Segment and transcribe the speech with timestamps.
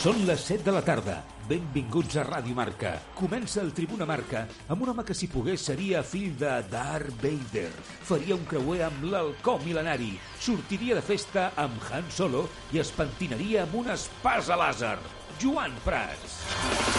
[0.00, 1.18] Són les 7 de la tarda.
[1.44, 2.94] Benvinguts a Ràdio Marca.
[3.18, 7.68] Comença el Tribuna Marca amb un home que si pogués seria fill de Darth Vader.
[8.08, 10.14] Faria un creuer amb l'halcó mil·lenari.
[10.40, 14.96] Sortiria de festa amb Han Solo i es pentinaria amb un espasa làser.
[15.42, 16.89] Joan Prats.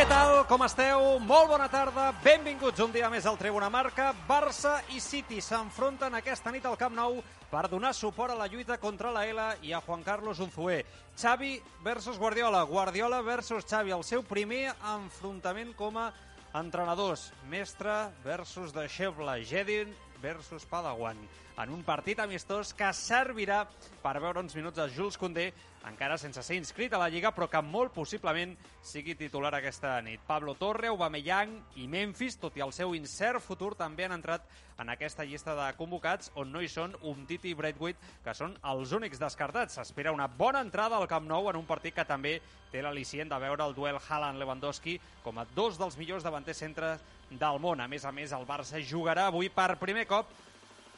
[0.00, 0.46] Què tal?
[0.48, 1.02] Com esteu?
[1.28, 2.06] Molt bona tarda.
[2.24, 4.06] Benvinguts un dia més al Tribuna Marca.
[4.24, 7.18] Barça i City s'enfronten aquesta nit al Camp Nou
[7.50, 10.78] per donar suport a la lluita contra la L i a Juan Carlos Unzué.
[11.20, 11.52] Xavi
[11.84, 12.62] versus Guardiola.
[12.64, 13.92] Guardiola versus Xavi.
[13.92, 16.08] El seu primer enfrontament com a
[16.56, 17.26] entrenadors.
[17.52, 19.36] Mestre versus deixeble.
[19.44, 19.92] Jedin
[20.24, 21.20] versus Padawan
[21.62, 23.64] en un partit amistós que servirà
[24.00, 25.50] per veure uns minuts a Jules Condé,
[25.88, 28.52] encara sense ser inscrit a la Lliga, però que molt possiblement
[28.84, 30.20] sigui titular aquesta nit.
[30.26, 34.44] Pablo Torre, Aubameyang i Memphis, tot i el seu incert futur, també han entrat
[34.80, 38.92] en aquesta llista de convocats, on no hi són Umtiti i Braithwaite, que són els
[38.96, 39.76] únics descartats.
[39.76, 42.38] S'espera una bona entrada al Camp Nou en un partit que també
[42.72, 47.60] té l'al·licient de veure el duel Haaland-Lewandowski com a dos dels millors davanters centres del
[47.60, 47.80] món.
[47.80, 50.32] A més a més, el Barça jugarà avui per primer cop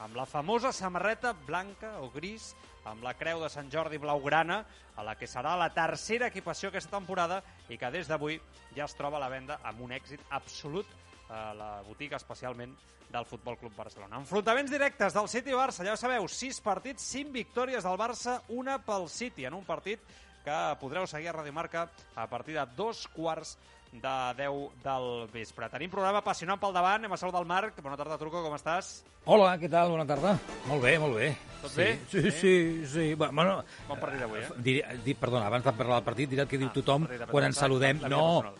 [0.03, 2.53] amb la famosa samarreta blanca o gris
[2.91, 4.65] amb la creu de Sant Jordi blaugrana,
[4.99, 7.39] a la que serà la tercera equipació aquesta temporada
[7.71, 8.41] i que des d'avui
[8.75, 10.89] ja es troba a la venda amb un èxit absolut
[11.31, 12.75] a la botiga especialment
[13.13, 14.19] del Futbol Club Barcelona.
[14.19, 19.07] Enfrontaments directes del City-Barça, ja ho sabeu, 6 partits, 5 victòries del Barça, una pel
[19.13, 20.01] City, en un partit
[20.43, 23.55] que podreu seguir a Radio Marca a partir de dos quarts
[23.93, 25.69] de 10 del vespre.
[25.69, 27.77] Tenim programa apassionant pel davant, hem a saludar el Marc.
[27.85, 29.03] Bona tarda, Truco, com estàs?
[29.29, 29.91] Hola, què tal?
[29.93, 30.33] Bona tarda.
[30.67, 31.29] Molt bé, molt bé.
[31.61, 31.91] Tot sí, bé?
[32.09, 32.31] Sí, Sí?
[32.41, 33.15] sí, sí.
[33.15, 34.49] Bueno, Bon partit d'avui, eh?
[34.57, 37.45] Diré, dir, perdona, abans de parlar del partit, diré el que diu Ah, tothom quan
[37.45, 38.01] ens saludem.
[38.01, 38.55] la No, personal.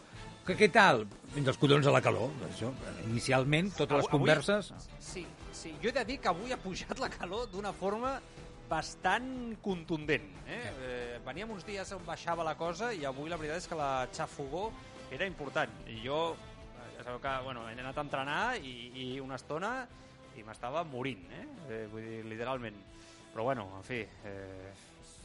[0.47, 1.07] que què tal?
[1.33, 2.29] Fins als collons a la calor.
[2.51, 2.71] Això.
[3.09, 4.73] Inicialment, totes les Avui- converses...
[4.99, 8.21] Sí, sí, jo he de dir que avui ha pujat la calor d'una forma
[8.69, 10.23] bastant contundent.
[10.47, 10.73] Eh?
[10.81, 14.09] Eh, veníem uns dies on baixava la cosa i avui la veritat és que la
[14.13, 14.71] xafogó
[15.13, 15.71] era important.
[15.89, 19.75] I jo, eh, ja sabeu que bueno, he anat a entrenar i, i una estona
[20.37, 21.47] i m'estava morint, eh?
[21.69, 21.83] eh?
[21.93, 22.79] Vull dir, literalment.
[23.33, 24.73] Però bueno, en fi, eh,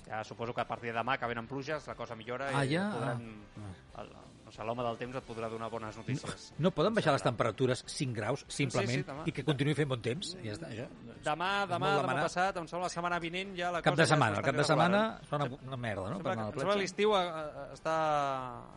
[0.07, 2.75] ja suposo que a partir de demà que venen pluges la cosa millora Ah, i
[2.75, 2.89] ja?
[2.93, 3.23] podran,
[3.57, 4.01] Ah.
[4.03, 4.11] el,
[4.47, 6.53] no sé, l'home del temps et podrà donar bones notícies.
[6.63, 9.25] No poden baixar les temperatures 5 graus, simplement, Sí, sí, demà.
[9.27, 10.29] i que continuï fent bon temps?
[10.39, 10.85] Ja està, això.
[11.27, 14.07] Demà, demà, demà passat, em sembla la setmana vinent ja la Cap cosa de ja
[14.07, 16.15] és setmana, el cap de setmana fa una, una merda, no?
[16.15, 16.81] Sembla, Per que- anar a em la sembla que platja.
[16.81, 17.95] l'estiu eh, eh, està,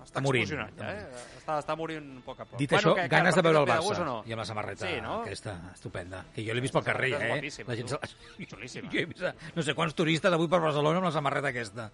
[0.09, 1.09] està, morint, ja, eh?
[1.38, 2.59] Està, està morint a poc a poc.
[2.59, 4.22] Dit això, que- que ganes de veure el de Barça o no?
[4.26, 5.20] i amb la samarreta Sí, no?
[5.22, 7.50] aquesta estupenda, que jo l'he vist pel carrer, eh?
[7.69, 7.91] La gent.
[8.41, 11.91] Jo he vist no sé quants turistes avui per Barcelona amb la samarreta aquesta.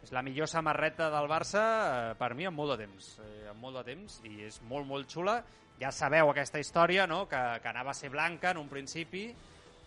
[0.00, 3.10] És la millor samarreta del Barça eh, per mi en molt de temps.
[3.24, 5.40] Eh, en molt de temps i és molt, molt xula.
[5.80, 9.28] Ja sabeu aquesta història, no?, que, que anava a ser blanca en un principi,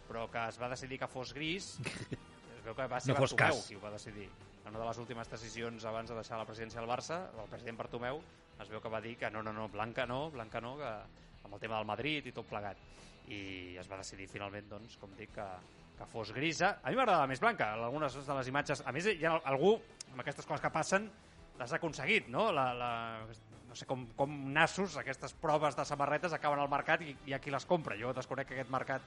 [0.07, 1.75] però que es va decidir que fos gris.
[2.63, 3.65] Es veu que va ser No fos Bartomeu cas.
[3.67, 4.29] qui ho va decidir.
[4.63, 7.81] En una de les últimes decisions abans de deixar la presidència del Barça, el president
[7.81, 8.21] Bartomeu
[8.63, 10.91] es veu que va dir que no, no, no, blanca no, blanca no, que
[11.43, 12.79] amb el tema del Madrid i tot plegat.
[13.27, 15.47] I es va decidir finalment, doncs, com dic, que,
[15.97, 16.77] que fos grisa.
[16.83, 18.83] A mi m'agradava més blanca, algunes de les imatges.
[18.85, 19.75] A més, hi ha algú,
[20.11, 21.09] amb aquestes coses que passen,
[21.59, 22.49] l'has aconseguit, no?
[22.55, 22.91] La, la,
[23.73, 27.41] no sé com, com nassos, aquestes proves de samarretes acaben al mercat i hi ha
[27.41, 27.97] qui les compra.
[27.99, 29.05] Jo desconec aquest mercat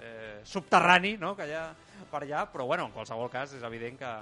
[0.00, 1.36] eh, subterrani no?
[1.38, 1.68] que hi ha
[2.10, 4.12] per allà, però bueno, en qualsevol cas és evident que,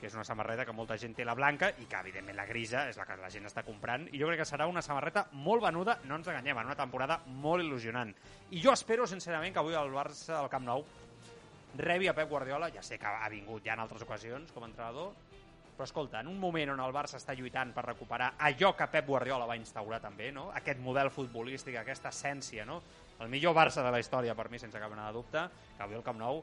[0.00, 2.86] que és una samarreta que molta gent té la blanca i que evidentment la grisa
[2.90, 5.64] és la que la gent està comprant i jo crec que serà una samarreta molt
[5.64, 8.14] venuda, no ens enganyem, en una temporada molt il·lusionant.
[8.52, 10.84] I jo espero sincerament que avui el Barça al Camp Nou
[11.76, 14.70] rebi a Pep Guardiola, ja sé que ha vingut ja en altres ocasions com a
[14.70, 15.12] entrenador,
[15.78, 19.06] però escolta, en un moment on el Barça està lluitant per recuperar allò que Pep
[19.06, 20.48] Guardiola va instaurar també, no?
[20.58, 22.80] aquest model futbolístic, aquesta essència, no?
[23.20, 25.44] el millor Barça de la història per mi, sense cap mena de dubte,
[25.76, 26.42] que avui el Camp Nou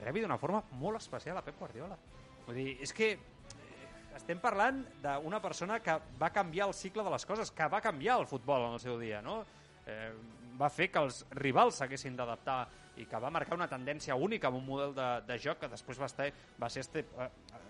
[0.00, 1.98] rebi d'una forma molt especial a Pep Guardiola.
[2.46, 7.12] Vull dir, és que eh, estem parlant d'una persona que va canviar el cicle de
[7.12, 9.42] les coses, que va canviar el futbol en el seu dia, no?
[9.86, 10.12] Eh,
[10.56, 12.62] va fer que els rivals s'haguessin d'adaptar
[13.00, 16.00] i que va marcar una tendència única amb un model de, de joc que després
[16.00, 16.28] va, estar,
[16.60, 17.62] va ser este, eh, eh,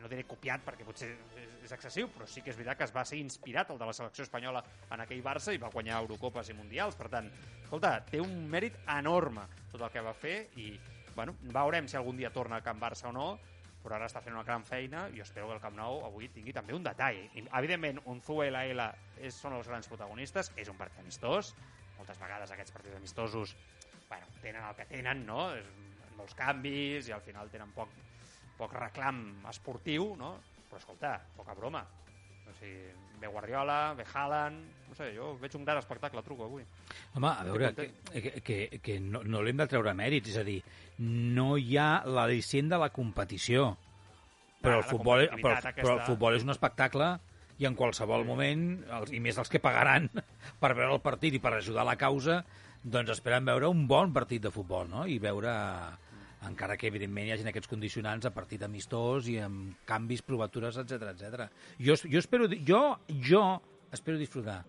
[0.00, 1.10] no diré copiat perquè potser
[1.40, 3.88] és, és excessiu, però sí que és veritat que es va ser inspirat el de
[3.88, 4.62] la selecció espanyola
[4.92, 6.96] en aquell Barça i va guanyar Eurocopes i Mundials.
[7.00, 7.30] Per tant,
[7.62, 10.74] escolta, té un mèrit enorme tot el que va fer i,
[11.14, 13.28] bueno, veurem si algun dia torna a Camp Barça o no,
[13.84, 16.54] però ara està fent una gran feina i espero que el Camp Nou avui tingui
[16.56, 17.20] també un detall.
[17.36, 18.88] I, evidentment, Unzué i la L
[19.32, 21.52] són els grans protagonistes, és un partit amistós,
[21.98, 23.56] moltes vegades aquests partits amistosos
[24.08, 25.48] bueno, tenen el que tenen, no?
[25.56, 25.66] És,
[26.14, 27.90] molts canvis i al final tenen poc,
[28.58, 30.36] poc reclam esportiu, no?
[30.68, 31.82] Però escolta, poca broma.
[32.44, 34.72] O sigui, ve Guardiola, ve Haaland...
[34.88, 36.62] No sé, jo veig un gran espectacle, truco, avui.
[37.16, 40.44] Home, a veure, que, que, que, que no, no l'hem de treure mèrits, és a
[40.46, 40.60] dir,
[41.02, 43.72] no hi ha l'al·licient de la competició,
[44.62, 46.12] però, Ah, el la futbol, però, competitivitat però el aquesta.
[46.12, 47.08] futbol és un espectacle
[47.58, 48.62] i en qualsevol moment,
[49.00, 50.06] els, i més els que pagaran
[50.62, 52.44] per veure el partit i per ajudar la causa,
[52.84, 55.06] doncs esperen veure un bon partit de futbol, no?
[55.08, 55.52] I veure,
[56.44, 61.10] encara que evidentment hi hagi aquests condicionants a partit amistós i amb canvis, provatures, etc
[61.14, 61.48] etc.
[61.80, 63.44] Jo, jo espero, jo, jo
[63.94, 64.62] espero disfrutar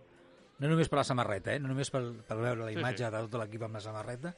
[0.60, 1.60] no només per la samarreta, eh?
[1.60, 3.10] no només per, per veure la Sí, imatge sí.
[3.12, 4.32] de tot l'equip amb la samarreta,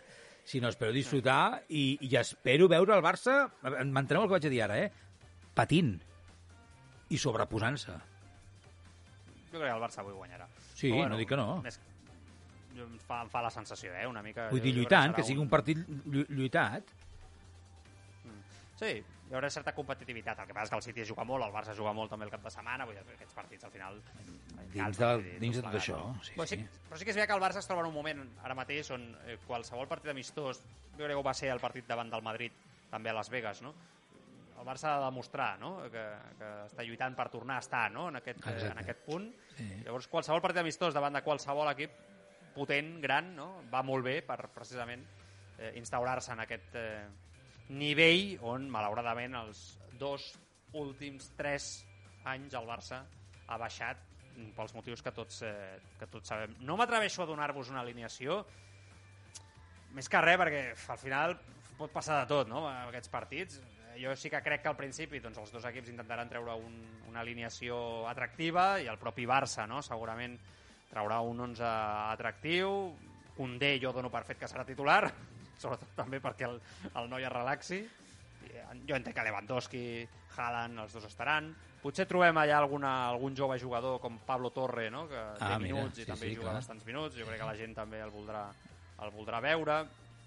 [0.47, 4.61] sinó espero disfrutar i, i espero veure el Barça, m'entenem el que vaig a dir
[4.65, 4.89] ara, eh?
[5.57, 5.93] patint
[7.13, 7.93] i sobreposant-se.
[9.51, 10.49] Jo crec que el Barça avui guanyarà.
[10.73, 11.61] Sí, no dic que no.
[11.65, 11.77] Més,
[12.85, 14.49] em, fa, em fa la sensació, eh, una mica...
[14.53, 16.93] Vull dir, lluitant, serà que sigui un partit llu- lluitat.
[18.77, 20.37] Sí, hi haurà certa competitivitat.
[20.43, 22.31] El que passa és que el City juga molt, el Barça juga molt també el
[22.33, 23.97] cap de setmana, vull dir, aquests partits al final...
[24.73, 26.81] Dins de- dins de tot això, sí, però, sí, sí.
[26.89, 28.91] però sí que és veritat que el Barça es troba en un moment ara mateix
[28.93, 30.59] on eh, qualsevol partit amistós,
[30.97, 32.53] jo crec que va ser el partit davant del Madrid,
[32.91, 33.73] també a Las Vegas, no?
[34.57, 35.71] El Barça ha de demostrar no?
[35.93, 36.03] que,
[36.37, 38.07] que està lluitant per tornar a estar no?
[38.09, 38.71] en, aquest, eh, Exacte.
[38.73, 39.27] en aquest punt.
[39.57, 39.67] Sí.
[39.85, 41.93] Llavors, qualsevol partit amistós davant de qualsevol equip
[42.57, 43.47] potent, gran, no?
[43.71, 45.05] va molt bé per precisament
[45.57, 47.05] eh, instaurar-se en aquest eh,
[47.69, 49.63] nivell on, malauradament, els
[50.01, 50.33] dos
[50.77, 51.71] últims tres
[52.27, 53.03] anys el Barça
[53.47, 54.03] ha baixat
[54.55, 56.53] pels motius que tots, eh, que tots sabem.
[56.61, 58.43] No m'atreveixo a donar-vos una alineació,
[59.97, 60.61] més que res, perquè
[60.93, 61.37] al final
[61.77, 63.61] pot passar de tot, no?, en aquests partits.
[63.97, 66.75] Jo sí que crec que al principi doncs, els dos equips intentaran treure un,
[67.09, 70.37] una alineació atractiva i el propi Barça, no?, segurament
[70.89, 71.63] traurà un 11
[72.13, 72.93] atractiu.
[73.37, 75.03] Condé jo dono per fet que serà titular,
[75.61, 76.59] sobretot també perquè el,
[76.95, 77.83] el noi es relaxi.
[78.47, 79.83] Eh, Jo entenc que Lewandowski,
[80.37, 81.51] Haaland, els dos estaran.
[81.81, 85.05] Potser trobem allà alguna, algun jove jugador com Pablo Torre, no?
[85.07, 86.55] que té Ah, mira, minuts sí, i també sí, juga clar.
[86.61, 87.15] bastants minuts.
[87.15, 88.47] Jo crec que la gent també el voldrà,
[89.05, 89.77] el voldrà veure.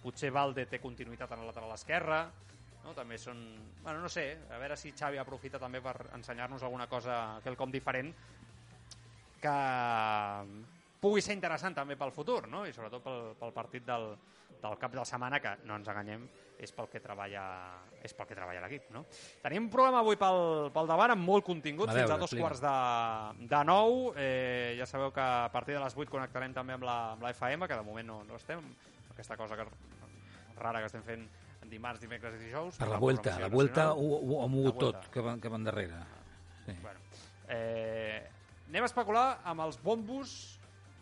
[0.00, 2.20] Potser Valde té continuïtat en el lateral esquerre.
[2.84, 2.94] No?
[2.96, 3.42] També són...
[3.82, 8.14] Bueno, no sé, a veure si Xavi aprofita també per ensenyar-nos alguna cosa, quelcom diferent
[9.40, 9.56] que
[11.00, 12.66] pugui ser interessant també pel futur, no?
[12.68, 14.12] i sobretot pel, pel partit del,
[14.60, 16.26] del cap de setmana, que no ens enganyem,
[16.60, 17.42] és pel que treballa,
[18.04, 18.90] és pel que treballa l'equip.
[18.92, 19.06] No?
[19.40, 22.28] Tenim un programa avui pel, pel davant amb molt contingut, A fins veure, a dos
[22.28, 22.46] explica.
[22.46, 24.00] quarts de, de nou.
[24.20, 27.32] Eh, ja sabeu que a partir de les 8 connectarem també amb la, amb la
[27.32, 28.60] FM, que de moment no, no estem,
[29.14, 29.64] aquesta cosa que,
[30.60, 31.24] rara que estem fent
[31.70, 32.76] dimarts, dimecres i dijous.
[32.76, 35.48] Per la la vuelta, la vuelta ho, ho, ho ha mogut tot, que van, que
[35.48, 36.02] van darrere.
[36.66, 36.74] Sí.
[36.82, 37.00] Bueno,
[37.48, 38.28] eh,
[38.70, 40.32] anem a especular amb els bombos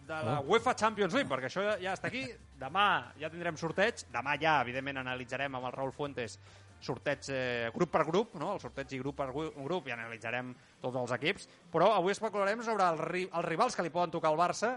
[0.09, 0.47] de la Oh.
[0.55, 2.23] UEFA Champions League, perquè això ja, ja està aquí.
[2.59, 4.06] Demà ja tindrem sorteig.
[4.11, 6.38] Demà ja, evidentment, analitzarem amb el Raül Fuentes
[6.81, 8.53] sorteig eh, grup per grup, no?
[8.55, 11.49] el sorteig i grup per grup, i analitzarem tots els equips.
[11.73, 14.76] Però avui especularem sobre el, ri- els rivals que li poden tocar al Barça.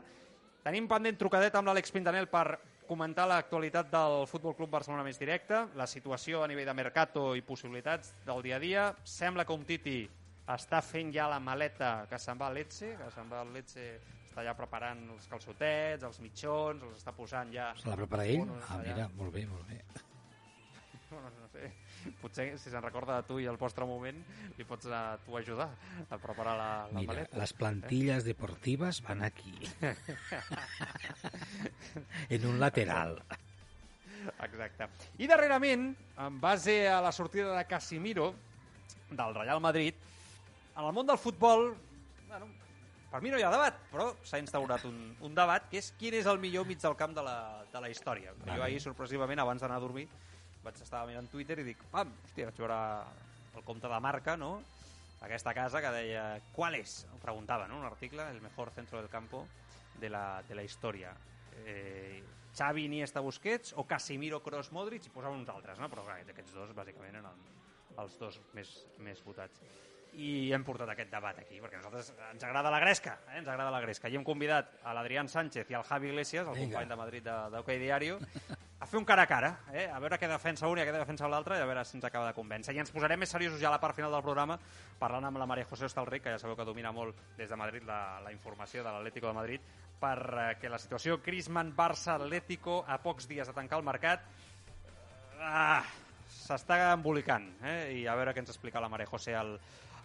[0.66, 2.58] Tenim pendent trucadet amb l'Àlex Pintanel per
[2.90, 7.42] comentar l'actualitat del Futbol Club Barcelona més directe, la situació a nivell de mercato i
[7.46, 8.90] possibilitats del dia a dia.
[9.06, 10.02] Sembla que un Titi
[10.48, 14.00] està fent ja la maleta que se'n va a Lecce, que se'n va al Lecce,
[14.32, 17.74] està ja preparant els calçotets, els mitjons, els està posant ja...
[17.80, 18.46] Se la prepara ell?
[18.46, 18.88] Bueno, Ah, allà.
[18.96, 19.82] mira, molt bé, molt bé.
[21.12, 21.68] No, no sé.
[22.22, 24.16] Potser, si se'n recorda de tu i el vostre moment,
[24.56, 25.66] li pots a tu ajudar
[26.08, 27.38] a preparar la, la Mira, maleta.
[27.38, 29.52] las plantillas deportivas van aquí.
[32.30, 33.22] en un lateral.
[34.40, 34.88] Exacte.
[35.20, 38.34] I darrerament, en base a la sortida de Casimiro
[39.10, 39.94] del Real Madrid,
[40.82, 41.72] en el món del futbol,
[42.28, 42.50] bueno,
[43.12, 44.98] per mi no hi ha debat, però s'ha instaurat un,
[45.28, 47.38] un debat que és quin és el millor mig del camp de la,
[47.72, 48.34] de la història.
[48.40, 48.58] Vale.
[48.58, 50.08] Jo ahir, sorpresivament, abans d'anar a dormir,
[50.64, 52.80] vaig estar mirant Twitter i dic, pam, hòstia, vaig veure
[53.60, 54.54] el compte de marca, no?,
[55.22, 57.06] aquesta casa que deia ¿Cuál es?
[57.14, 59.46] Ho preguntava, no?, un article, el mejor centro del campo
[60.00, 61.12] de la, de la història.
[61.66, 62.24] Eh,
[62.58, 65.88] Xavi, Iniesta, Busquets o Casimiro, Kroos, Modric i posava uns altres, no?
[65.92, 67.46] però clar, aquests dos bàsicament eren
[68.02, 69.62] els dos més, més votats
[70.20, 73.38] i hem portat aquest debat aquí, perquè a nosaltres ens agrada la gresca, eh?
[73.40, 74.10] ens agrada la gresca.
[74.12, 76.66] I hem convidat a l'Adrián Sánchez i al Javi Iglesias, el Vinga.
[76.80, 78.18] company de Madrid de- d'Ok Diario,
[78.82, 79.88] a fer un cara a cara, eh?
[79.94, 82.28] a veure què defensa un i què defensa l'altre i a veure si ens acaba
[82.28, 82.74] de convèncer.
[82.76, 84.58] I ens posarem més seriosos ja a la part final del programa
[85.00, 87.84] parlant amb la Maria José Hostalric, que ja sabeu que domina molt des de Madrid
[87.86, 89.62] la, la informació de l'Atlético de Madrid,
[90.02, 94.26] perquè la situació Griezmann-Barça-Atlético a pocs dies de tancar el mercat
[95.40, 95.84] ah,
[96.32, 97.94] s'està embolicant eh?
[98.02, 99.56] i a veure què ens explica la Maria José al,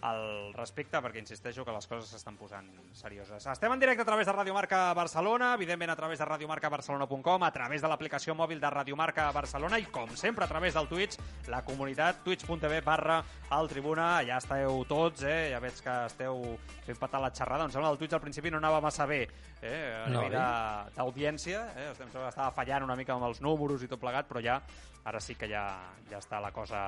[0.02, 3.46] al respecte, perquè insisteixo que les coses s'estan posant serioses.
[3.46, 7.50] Estem en directe a través de Radio Marca Barcelona, evidentment a través de radiomarcabarcelona.com, a
[7.52, 11.16] través de l'aplicació mòbil de Radio Marca Barcelona i, com sempre, a través del Twitch,
[11.48, 14.22] la comunitat twitch.tv barra al Tribuna.
[14.26, 15.50] Ja esteu tots, eh?
[15.52, 16.42] ja veig que esteu
[16.86, 17.64] fent patar la xerrada.
[17.64, 19.22] Em sembla que el Twitch al principi no anava massa bé
[19.62, 20.04] eh?
[20.04, 21.62] a No, nivell de- d'audiència.
[21.76, 21.88] Eh?
[21.90, 24.60] Em sembla que estava fallant una mica amb els números i tot plegat, però ja
[25.06, 25.66] ara sí que ja,
[26.10, 26.80] ja està la cosa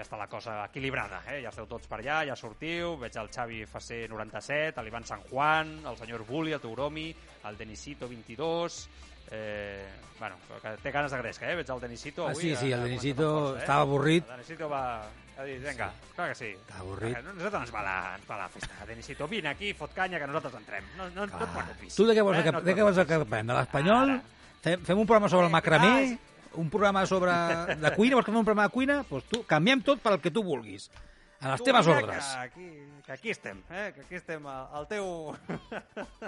[0.00, 1.42] ja està la cosa equilibrada, eh?
[1.44, 5.74] ja esteu tots per allà, ja sortiu, veig el Xavi FC 97, l'Ivan San Juan,
[5.86, 7.10] el senyor Bulli, el Teuromi,
[7.44, 8.88] el Denisito 22,
[9.32, 9.86] eh,
[10.18, 11.54] bueno, que té ganes de gresca, eh?
[11.60, 12.42] veig el Denisito Ah, avui.
[12.42, 14.24] sí, sí, que- el Denisito força, estava avorrit.
[14.24, 14.82] El Denisito va
[15.40, 16.50] a dir, vinga, clar que sí.
[16.56, 17.16] Està avorrit.
[17.16, 18.84] A nosaltres ens va la, ens va la festa.
[18.86, 20.84] Denisito, vine aquí, fot canya, que nosaltres entrem.
[20.96, 21.94] No, no, no et preocupis.
[21.96, 23.46] Tu de què vols, Eh, eh, no de què vols que parlem?
[23.46, 24.20] De l'Espanyol?
[24.60, 26.18] Fem, fem un programa sobre el Eh, macramé?
[26.58, 27.30] Un programa sobre
[27.78, 28.16] de cuina?
[28.16, 28.96] Vols que fem un programa de cuina?
[29.02, 30.90] Doncs pues tu, canviem tot pel que tu vulguis.
[31.40, 32.26] A les Tu teves ordres.
[32.34, 32.68] Que aquí,
[33.06, 33.92] que aquí estem, eh?
[33.94, 35.36] que aquí estem al, al teu...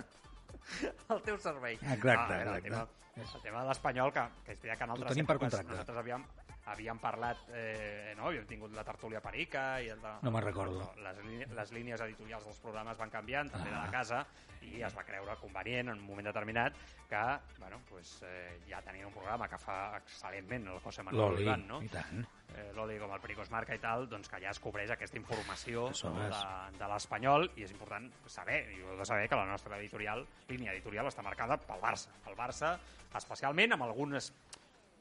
[1.08, 1.74] al teu servei.
[1.74, 2.56] Exacte, Ah, exacte.
[2.56, 2.86] El tema,
[3.34, 6.24] el tema de l'Espanyol, que, que és veritat que en altres tenim per nosaltres havíem,
[6.66, 8.28] havíem parlat, eh, no?
[8.28, 10.92] havíem tingut la tertúlia perica i el de, No me'n recordo.
[11.02, 11.19] Les,
[11.50, 13.85] les línies editorials dels programes van canviant, també de Ah.
[13.87, 14.26] la casa,
[14.62, 16.73] i es va creure convenient en un moment determinat
[17.11, 17.23] que
[17.59, 21.83] bueno, pues, eh, ja tenien un programa que fa excel·lentment el José Manuel Oliván, no?
[21.83, 22.23] i tant.
[22.54, 25.88] eh, l'Oli com el Pericos Marca i tal, doncs que ja es cobreix aquesta informació
[26.04, 29.76] no, de, de l'Espanyol i és important saber, i heu de saber que la nostra
[29.78, 32.78] editorial, línia editorial està marcada pel Barça, pel Barça
[33.19, 34.33] especialment amb algunes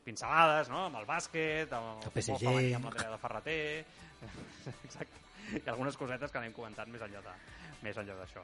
[0.05, 0.85] pincelades, no?
[0.87, 2.37] amb el bàsquet, amb el, El PSG.
[2.45, 3.85] femení, amb l'Andrea de Ferreter,
[4.85, 5.25] exacte,
[5.57, 7.35] i algunes cosetes que anem comentant més enllà de
[7.81, 8.43] més enllà d'això.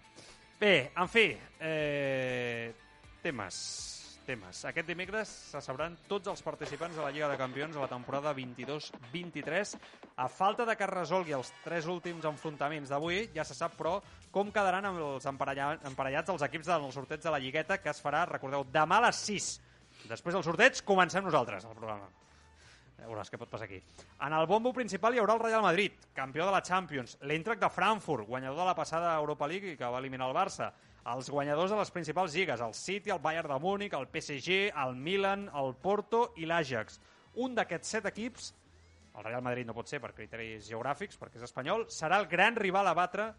[0.60, 1.28] Bé, en fi,
[1.62, 2.72] eh,
[3.22, 3.58] temes,
[4.26, 4.64] temes.
[4.66, 8.34] Aquest dimecres se sabran tots els participants de la Lliga de Campions de la temporada
[8.36, 9.78] 22-23.
[10.18, 14.00] A falta de que es resolgui els tres últims enfrontaments d'avui, ja se sap, però,
[14.34, 18.26] com quedaran els emparella- emparellats els equips del sorteig de la Lligueta, que es farà,
[18.28, 19.52] recordeu, demà a les 6.
[20.08, 22.08] Després del sorteig, comencem nosaltres, el programa.
[22.98, 23.78] Ja veuràs què pot passar aquí.
[24.26, 27.70] En el bombo principal hi haurà el Real Madrid, campió de la Champions, l'Eintracht de
[27.70, 30.72] Frankfurt, guanyador de la passada Europa League i que va eliminar el Barça,
[31.14, 34.96] els guanyadors de les principals lligues, el City, el Bayern de Múnich, el PSG, el
[34.96, 36.98] Milan, el Porto i l'Ajax.
[37.44, 38.50] Un d'aquests set equips,
[39.18, 42.58] el Real Madrid no pot ser per criteris geogràfics, perquè és espanyol, serà el gran
[42.58, 43.32] rival a batre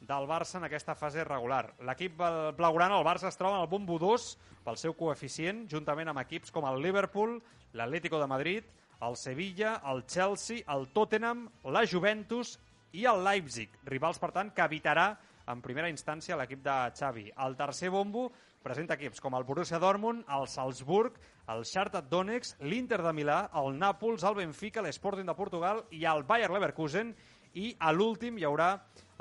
[0.00, 1.74] del Barça en aquesta fase regular.
[1.80, 4.26] L'equip bl- blaugrana, el Barça, es troba en el bombo 2
[4.64, 7.38] pel seu coeficient, juntament amb equips com el Liverpool,
[7.72, 8.64] l'Atlético de Madrid,
[9.02, 12.58] el Sevilla, el Chelsea, el Tottenham, la Juventus
[12.92, 17.30] i el Leipzig, rivals, per tant, que evitarà en primera instància l'equip de Xavi.
[17.44, 18.30] El tercer bombo
[18.62, 21.14] presenta equips com el Borussia Dortmund, el Salzburg,
[21.52, 26.24] el Shakhtar Donetsk, l'Inter de Milà, el Nàpols, el Benfica, l'Sporting de Portugal i el
[26.26, 27.12] Bayer Leverkusen
[27.54, 28.72] i a l'últim hi haurà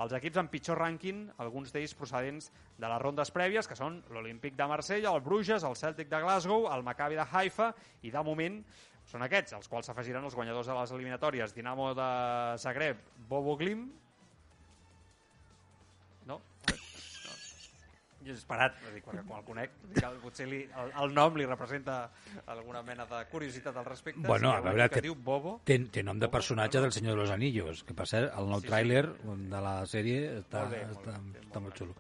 [0.04, 4.58] els equips amb pitjor rànquing, alguns d'ells procedents de les rondes prèvies, que són l'Olímpic
[4.60, 7.72] de Marsella, el Bruges, el Celtic de Glasgow, el Maccabi de Haifa,
[8.04, 8.62] i de moment
[9.06, 11.54] són aquests, els quals s'afegiran els guanyadors de les eliminatòries.
[11.56, 12.10] Dinamo de
[12.62, 13.88] Zagreb, Bobo Glim...
[18.26, 21.46] Jo he esperat, dir, quan, quan el conec, que potser li, el, el nom li
[21.46, 22.10] representa
[22.50, 24.26] alguna mena de curiositat al respecte.
[24.28, 25.60] Bueno, a veure, que té- diu Bobo...
[25.64, 28.60] Té, té nom de personatge del Senyor de los Anillos, que per cert, el nou
[28.64, 28.72] Sí, sí.
[28.74, 31.96] tràiler de la sèrie està, Molt bé, molt està, bé, està molt xulo.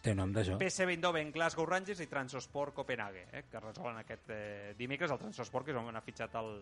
[0.00, 0.54] Té nom d'això.
[0.62, 5.10] PSV Eindhoven, Glasgow Rangers i Transosport Copenhague, eh, que resolen aquest eh, dimecres.
[5.10, 6.52] El Transosport, que és on ha fitxat el,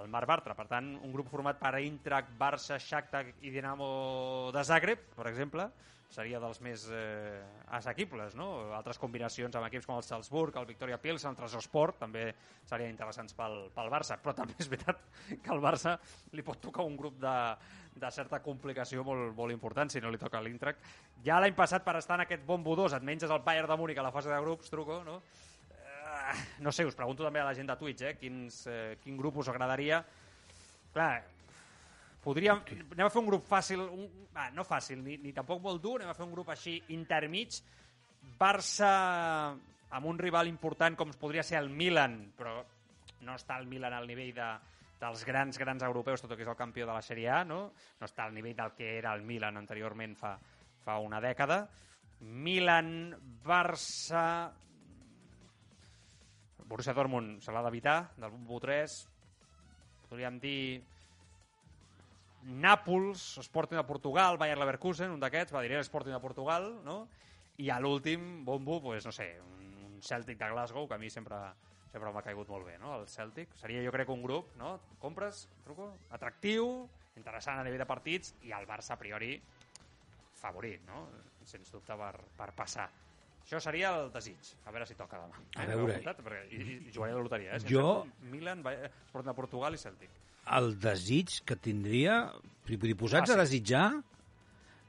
[0.00, 0.56] el Marc Bartra.
[0.58, 5.68] Per tant, un grup format per Eintracht, Barça, Shakhtar i Dinamo de Zagreb, per exemple,
[6.12, 7.40] seria dels més eh,
[7.72, 8.48] assequibles, no?
[8.76, 12.26] Altres combinacions amb equips com el Salzburg, el Victoria Pilsen, el Transosport, també
[12.68, 15.96] serien interessants pel, pel Barça, però també és veritat que al Barça
[16.36, 17.36] li pot tocar un grup de,
[17.96, 20.84] de certa complicació molt, molt important si no li toca l'Intrac.
[21.24, 24.02] Ja l'any passat, per estar en aquest bombo 2, et menges el Bayern de Múnich
[24.02, 25.22] a la fase de grups, truco, no?
[26.64, 28.16] No sé, us pregunto també a la gent de Twitch, eh?
[28.20, 30.02] Quins, eh, quin grup us agradaria.
[30.92, 31.22] Clar,
[32.24, 32.62] podríem...
[32.92, 35.98] Anem a fer un grup fàcil, un, ah, no fàcil, ni, ni tampoc molt dur,
[36.00, 37.58] anem a fer un grup així intermig.
[38.38, 38.92] Barça
[39.92, 42.60] amb un rival important com podria ser el Milan, però
[43.26, 44.48] no està el Milan al nivell de,
[45.02, 47.62] dels grans, grans europeus, tot i que és el campió de la Sèrie A, no?
[48.00, 50.36] No està al nivell del que era el Milan anteriorment fa,
[50.84, 51.64] fa una dècada.
[52.22, 53.12] Milan,
[53.44, 54.24] Barça...
[56.72, 58.92] Borussia Dortmund se l'ha d'evitar, del Bumbo 3.
[60.08, 60.80] Podríem dir
[62.48, 67.04] Nàpols, Sporting de Portugal, Bayer Leverkusen, un d'aquests, va dir Sporting de Portugal, no?
[67.60, 71.36] I a l'últim, bombo, pues, no sé, un Celtic de Glasgow, que a mi sempre,
[71.92, 72.96] sempre m'ha caigut molt bé, no?
[72.96, 73.52] El Celtic.
[73.60, 74.78] Seria, jo crec, un grup, no?
[74.98, 76.88] Compres, truco, atractiu,
[77.20, 79.36] interessant a nivell de partits i el Barça a priori
[80.40, 81.04] favorit, no?
[81.44, 82.88] Sens dubte per, per passar.
[83.42, 84.38] Això seria el desig.
[84.64, 85.36] A veure si toca demà.
[85.56, 85.66] A Eh?
[85.74, 85.96] veure.
[85.98, 87.60] Apuntat, perquè, i, i jugaré a la loteria, eh?
[87.60, 90.10] Si Jo- Milan, de Portugal i Celtic.
[90.56, 92.32] El desig que tindria...
[92.66, 93.90] Vull dir, posats a desitjar...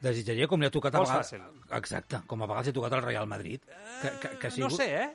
[0.03, 1.29] Desitjaria com li ha tocat a Vols vegades...
[1.31, 1.75] fàcil.
[1.77, 3.61] Exacte, com a vegades li ha tocat al Real Madrid.
[4.01, 4.79] Que, que, que No sigut...
[4.81, 5.09] sé, eh?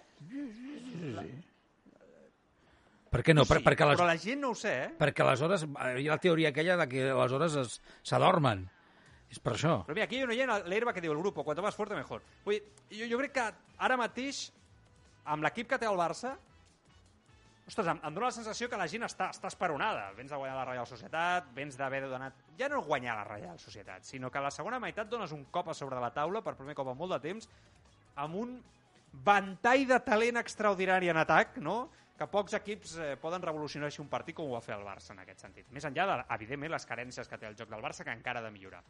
[3.09, 3.45] Per què no?
[3.49, 4.89] Per, sí, perquè, les, Però la gent no ho sé, eh?
[5.01, 5.63] perquè aleshores...
[5.65, 8.67] Hi ha la teoria aquella de que aleshores es- s'adormen.
[9.29, 9.75] És per això.
[9.85, 11.97] Però mira, aquí hi ha un oient, l'herba que diu el grup, quanto más fuerte
[11.97, 12.23] mejor.
[12.45, 12.63] Vull dir,
[13.01, 13.47] jo, jo crec que
[13.89, 14.47] ara mateix,
[15.29, 16.33] amb l'equip que té el Barça,
[17.69, 20.07] ostres, em, em dóna la sensació que la gent està, està esperonada.
[20.17, 22.41] Vens de guanyar la Reial Societat, vens d'haver donat...
[22.59, 25.69] Ja no guanyar la Reial Societat, sinó que a la segona meitat dones un cop
[25.69, 27.51] a sobre la taula, per primer cop en molt de temps,
[28.17, 28.57] amb un
[29.25, 31.83] ventall de talent extraordinari en atac, no?,
[32.19, 35.13] que pocs equips eh, poden revolucionar així un partit com ho va fer el Barça
[35.15, 35.69] en aquest sentit.
[35.71, 38.47] Més enllà de, evidentment, les carències que té el joc del Barça, que encara ha
[38.49, 38.81] de millorar.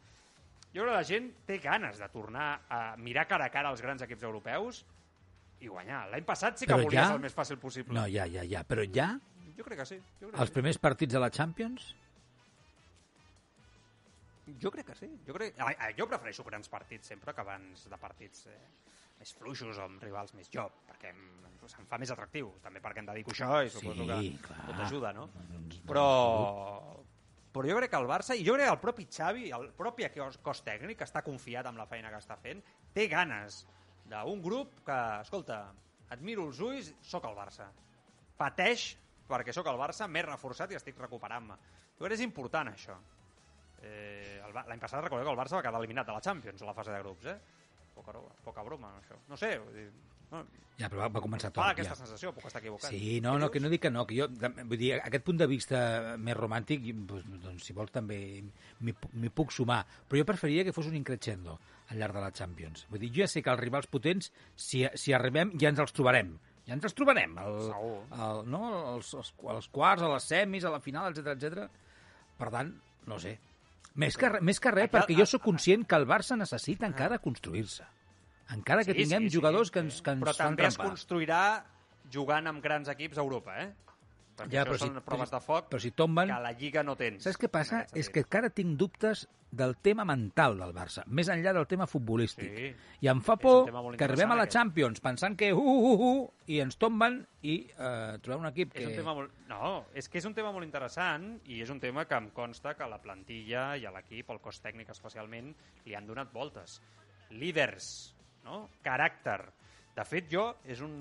[0.73, 3.81] Jo crec que la gent té ganes de tornar a mirar cara a cara als
[3.81, 4.83] grans equips europeus
[5.59, 6.05] i guanyar.
[6.11, 7.93] L'any passat sí que Però volia ja- el més fàcil possible.
[7.97, 8.63] No, ja, ja, ja.
[8.63, 9.15] Però ja,
[9.59, 9.97] Jo crec que sí.
[10.21, 11.89] Jo crec els que primers partits de la Champions...
[14.45, 14.55] sí.
[14.61, 15.09] Jo crec que sí.
[15.27, 15.57] Jo, crec...
[15.97, 18.55] jo prefereixo grans partits sempre que abans de partits eh,
[19.19, 21.19] més fluixos o amb rivals més joc, perquè em,
[21.69, 22.53] se'm fa més atractiu.
[22.63, 24.63] També perquè em dedico a això i suposo Sí, que clar.
[24.71, 25.27] tot ajuda, no?
[25.51, 26.05] Doncs, Però,
[27.53, 30.07] però jo crec que el Barça, i jo crec que el propi Xavi, el propi
[30.45, 32.61] cos, tècnic, que està confiat amb la feina que està fent,
[32.93, 33.63] té ganes
[34.09, 35.63] d'un grup que, escolta,
[36.13, 37.69] admiro els ulls, sóc el Barça.
[38.37, 38.91] Pateix
[39.29, 41.57] perquè sóc el Barça més reforçat i estic recuperant-me.
[41.97, 42.97] Jo crec que és important, això.
[43.81, 46.75] Eh, L'any passat recordeu que el Barça va quedar eliminat de la Champions a la
[46.77, 47.37] fase de grups, eh?
[47.95, 48.13] Poca,
[48.45, 49.17] poca broma, això.
[49.27, 49.55] No sé,
[50.31, 50.45] no,
[50.79, 51.57] Ja, però va, va començar tot.
[51.59, 51.73] fa ja.
[51.75, 52.93] aquesta sensació, puc estar equivocat.
[52.93, 54.29] Sí, no, no, que no dic que no, que jo,
[54.63, 58.19] vull dir, aquest punt de vista més romàntic, doncs, doncs si vols també
[58.79, 61.57] m'hi pu- m'hi puc sumar, però jo preferiria que fos un increixendo
[61.89, 62.85] al llarg de la Champions.
[62.93, 65.91] Vull dir, jo ja sé que els rivals potents, si, si arribem, ja ens els
[65.91, 66.31] trobarem.
[66.69, 67.35] Ja ens els trobarem.
[67.43, 67.99] El, Segur.
[68.15, 68.63] el, no?
[68.95, 71.67] els, els, els quarts, a les semis, a la final, etc etc.
[72.39, 72.71] Per tant,
[73.09, 73.35] no sé.
[73.99, 77.83] Més que, més que res, perquè jo sóc conscient que el Barça necessita encara construir-se.
[78.55, 81.41] Encara que tinguem jugadors que ens, que ens però també es construirà
[82.11, 83.69] jugant amb grans equips a Europa, eh?
[84.39, 86.81] Perquè Ja, però això si- són proves de foc però si tomben- que la Lliga
[86.81, 87.23] no tens.
[87.23, 87.85] Saps què passa?
[87.93, 92.49] És que encara tinc dubtes del tema mental del Barça, més enllà del tema futbolístic.
[92.55, 92.75] Sí.
[93.01, 93.65] I em fa por
[93.97, 94.53] que arribem a la aquest.
[94.53, 98.83] Champions pensant que uh, uh, uh, i ens tomben i eh, trobem un equip que...
[98.83, 99.31] És un tema molt...
[99.49, 102.75] No, és que és un tema molt interessant i és un tema que em consta
[102.75, 105.53] que a la plantilla i a l'equip, al cos tècnic especialment,
[105.85, 106.79] li han donat voltes.
[107.31, 108.67] Líders, no?
[108.85, 109.41] caràcter.
[109.95, 110.93] De fet, jo, és un,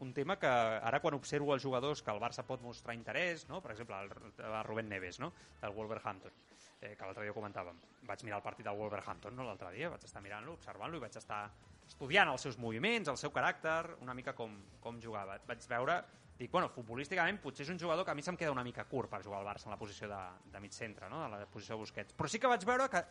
[0.00, 3.58] un tema que ara quan observo els jugadors que el Barça pot mostrar interès, no?
[3.60, 4.12] per exemple, el,
[4.46, 5.32] el Rubén Neves, no?
[5.60, 6.38] del Wolverhampton,
[6.80, 7.82] eh, que l'altre dia comentàvem.
[8.08, 9.44] Vaig mirar el partit del Wolverhampton no?
[9.44, 11.42] l'altre dia, vaig estar mirant-lo, observant-lo i vaig estar
[11.90, 15.36] estudiant els seus moviments, el seu caràcter, una mica com, com jugava.
[15.48, 15.98] Vaig veure,
[16.38, 19.10] dic, bueno, futbolísticament potser és un jugador que a mi se'm queda una mica curt
[19.12, 20.20] per jugar al Barça en la posició de,
[20.54, 21.24] de mig centre, no?
[21.26, 22.16] de la posició de Busquets.
[22.16, 23.02] Però sí que vaig veure que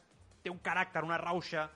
[0.42, 1.68] té un caràcter, una rauxa,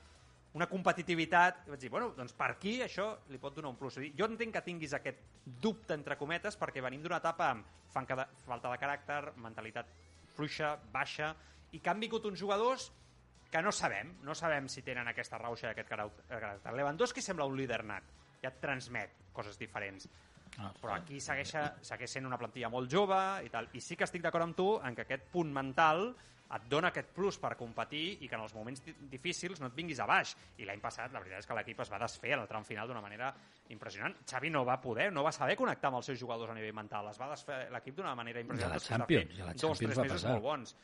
[0.54, 3.96] una competitivitat, i vaig dir, bueno, doncs per aquí això li pot donar un plus.
[3.98, 8.70] Dir, Jo entenc que tinguis aquest dubte, entre cometes, perquè venim d'una etapa amb falta
[8.70, 9.90] de caràcter, mentalitat
[10.36, 11.34] fluixa, baixa,
[11.74, 12.92] i que han vingut uns jugadors
[13.50, 16.26] que no sabem, no sabem si tenen aquesta rauxa i aquest caràcter.
[16.30, 16.74] caràcter.
[16.74, 18.04] Lewandowski sembla un líder nat,
[18.42, 20.08] ja et transmet coses diferents.
[20.58, 23.70] Ah, Però aquí segueix, segueix sent una plantilla molt jove i tal.
[23.74, 26.12] I sí que estic d'acord amb tu en que aquest punt mental
[26.54, 29.74] et dona aquest plus per competir i que en els moments di- difícils no et
[29.74, 30.36] vinguis a baix.
[30.58, 32.88] I l'any passat, la veritat és que l'equip es va desfer en el tram final
[32.88, 33.34] d'una manera
[33.70, 34.16] impressionant.
[34.30, 37.08] Xavi no va poder, no va saber connectar amb els seus jugadors a nivell mental.
[37.10, 38.74] Es va desfer l'equip d'una manera impressionant.
[38.74, 40.32] la després de Champions, i a la dos, Champions tres va mesos passar.
[40.32, 40.76] molt bons.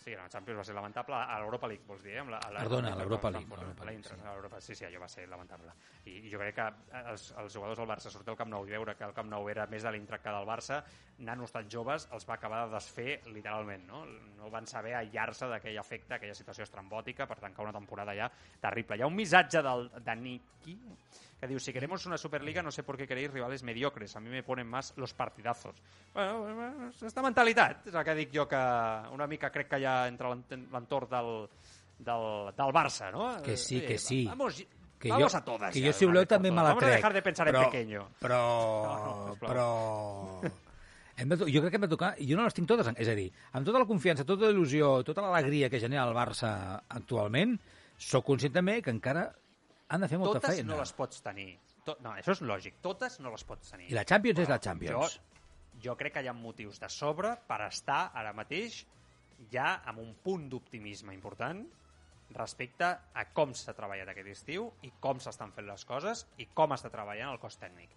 [0.00, 1.14] Sí, la Champions va ser lamentable.
[1.14, 2.14] A l'Europa League, vols dir?
[2.14, 2.20] eh?
[2.22, 4.22] Amb la, a la, Perdona, a l'Europa a League, l'Europa la Inter, sí.
[4.24, 5.74] a l'Europa, sí, sí, allò va ser lamentable.
[6.06, 6.68] I, i jo crec que
[7.02, 9.50] els, els jugadors del Barça sortir al Camp Nou i veure que el Camp Nou
[9.52, 10.80] era més de l'Inter que del Barça,
[11.28, 14.06] nanos tan joves, els va acabar de desfer literalment, no?
[14.38, 18.96] No van saber aïllar-se d'aquell efecte, aquella situació estrambòtica per tancar una temporada ja terrible.
[18.96, 20.78] Hi ha un missatge del, de Niki
[21.40, 24.28] que diu, si queremos una Superliga no sé por qué queréis rivales mediocres, a mí
[24.28, 25.74] me ponen más los partidazos.
[26.12, 28.60] Bueno, esta mentalitat és el que dic jo que
[29.14, 31.30] una mica crec que hi ha entre l'ent- l'entorn del,
[31.98, 32.26] del,
[32.56, 33.40] del Barça, no?
[33.42, 34.26] Que sí, Eh, que sí.
[34.26, 34.60] Vamos,
[35.00, 35.72] que vamos jo, a todas.
[35.72, 38.08] que jo si voleu també me la Vamos a dejar de pensar però, en pequeño.
[38.20, 38.40] Però,
[38.84, 40.40] No, no, però...
[41.16, 43.14] Hem de, jo crec que hem de tocar, jo no les tinc totes, és a
[43.16, 47.58] dir, amb tota la confiança, tota l'il·lusió, tota l'alegria que genera el Barça actualment,
[48.00, 49.26] sóc conscient també que encara
[49.90, 50.72] han de fer molta Totes feina.
[50.72, 51.48] no les pots tenir.
[51.84, 52.78] To no, això és lògic.
[52.84, 53.88] Totes no les pots tenir.
[53.90, 55.18] I la Champions és la Jo, Champions.
[55.82, 58.84] jo crec que hi ha motius de sobre per estar ara mateix
[59.50, 61.64] ja amb un punt d'optimisme important
[62.36, 66.70] respecte a com s'ha treballat aquest estiu i com s'estan fent les coses i com
[66.76, 67.88] està treballant el cos tècnic.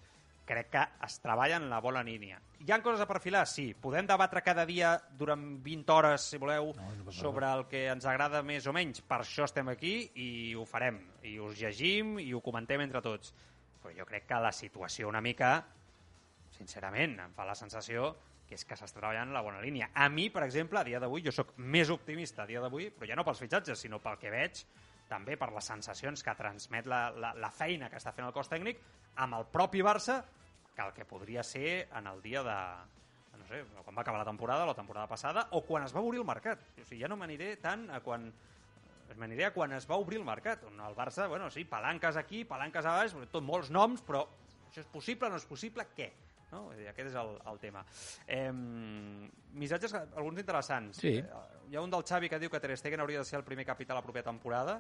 [0.46, 2.42] Crec que es treballa en la bona línia.
[2.60, 3.46] Hi ha coses a perfilar?
[3.48, 3.70] Sí.
[3.80, 8.06] Podem debatre cada dia durant 20 hores, si voleu, No, no sobre el que ens
[8.06, 9.02] agrada més o menys.
[9.08, 11.00] Per això estem aquí i ho farem.
[11.24, 13.34] I us llegim i ho comentem entre tots.
[13.84, 15.56] Però jo crec que la situació una mica
[16.54, 18.14] sincerament, em fa la sensació
[18.48, 19.90] que és que s'està treballant en la bona línia.
[19.96, 23.10] A mi, per exemple, a dia d'avui, jo sóc més optimista a dia d'avui, però
[23.10, 24.64] ja no pels fitxatges, sinó pel que veig,
[25.14, 28.50] també per les sensacions que transmet la, la, la feina que està fent el cos
[28.50, 28.82] tècnic
[29.22, 30.24] amb el propi Barça
[30.74, 32.58] que el que podria ser en el dia de,
[33.38, 36.24] no sé, quan va acabar la temporada, la temporada passada, o quan es va obrir
[36.24, 36.64] el mercat.
[36.82, 38.32] O sigui, ja no m'aniré tant a quan
[39.20, 42.44] m'aniré a quan es va obrir el mercat, on el Barça, bueno, sí, palanques aquí,
[42.50, 44.24] palanques a baix, tot molts noms, però
[44.70, 46.10] això és possible, no és possible, què?
[46.54, 46.68] No?
[46.70, 47.84] Vull dir, aquest és el, el tema.
[48.28, 48.50] Eh,
[49.60, 51.02] missatges, alguns interessants.
[51.02, 51.18] Sí.
[51.20, 53.48] Eh, hi ha un del Xavi que diu que Ter Stegen hauria de ser el
[53.48, 54.78] primer capità la propera temporada,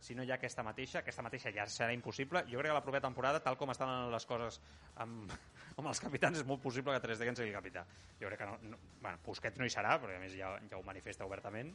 [0.00, 2.44] si no hi ha aquesta mateixa, aquesta mateixa ja serà impossible.
[2.50, 4.60] Jo crec que la propera temporada, tal com estan les coses
[5.02, 5.32] amb,
[5.78, 7.86] amb els capitans, és molt possible que Ter Stegen sigui capità.
[8.20, 10.78] Jo crec que no, no bueno, Busquets no hi serà, perquè a més ja, ja
[10.78, 11.72] ho manifesta obertament.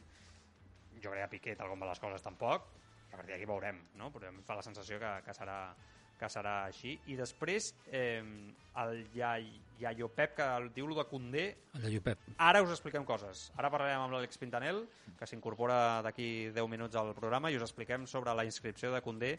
[1.02, 2.70] Jo crec que Piqué, tal com van les coses, tampoc.
[3.10, 4.08] I a partir d'aquí veurem, no?
[4.14, 5.58] Però em fa la sensació que, que serà
[6.22, 6.94] que serà així.
[7.10, 8.22] I després, eh,
[8.82, 9.02] el
[9.82, 12.30] Iaio Pep, que el diu lo de Condé, El de Pep.
[12.38, 13.48] Ara us expliquem coses.
[13.58, 14.84] Ara parlarem amb l'Àlex Pintanel,
[15.18, 19.34] que s'incorpora d'aquí 10 minuts al programa, i us expliquem sobre la inscripció de Condé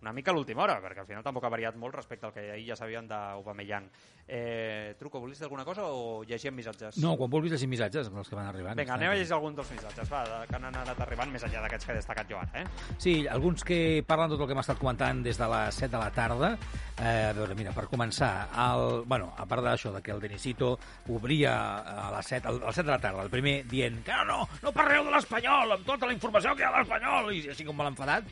[0.00, 2.44] una mica a l'última hora, perquè al final tampoc ha variat molt respecte al que
[2.52, 3.88] ahir ja sabien d'Aubameyang.
[4.28, 6.98] Eh, Truco, volies dir alguna cosa o llegim missatges?
[7.02, 8.78] No, quan vulguis llegir missatges, els que van arribant.
[8.78, 11.88] Vinga, anem a llegir alguns dels missatges, va, que han anat arribant més enllà d'aquests
[11.88, 12.94] que he destacat jo ara, eh?
[12.98, 16.02] Sí, alguns que parlen tot el que hem estat comentant des de les 7 de
[16.02, 16.52] la tarda.
[16.98, 18.32] Eh, a veure, mira, per començar,
[18.68, 20.74] el, bueno, a part d'això, de que el Denisito
[21.14, 24.24] obria a les 7, a les 7 de la tarda, el primer dient que no,
[24.28, 27.44] no, no parleu de l'Espanyol, amb tota la informació que hi ha de l'Espanyol, i
[27.54, 28.28] així com molt enfadat,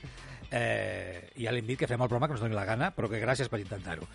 [0.50, 3.08] eh, ja li hem dit que fem el programa que ens doni la gana, però
[3.10, 4.06] que gràcies per intentar-ho.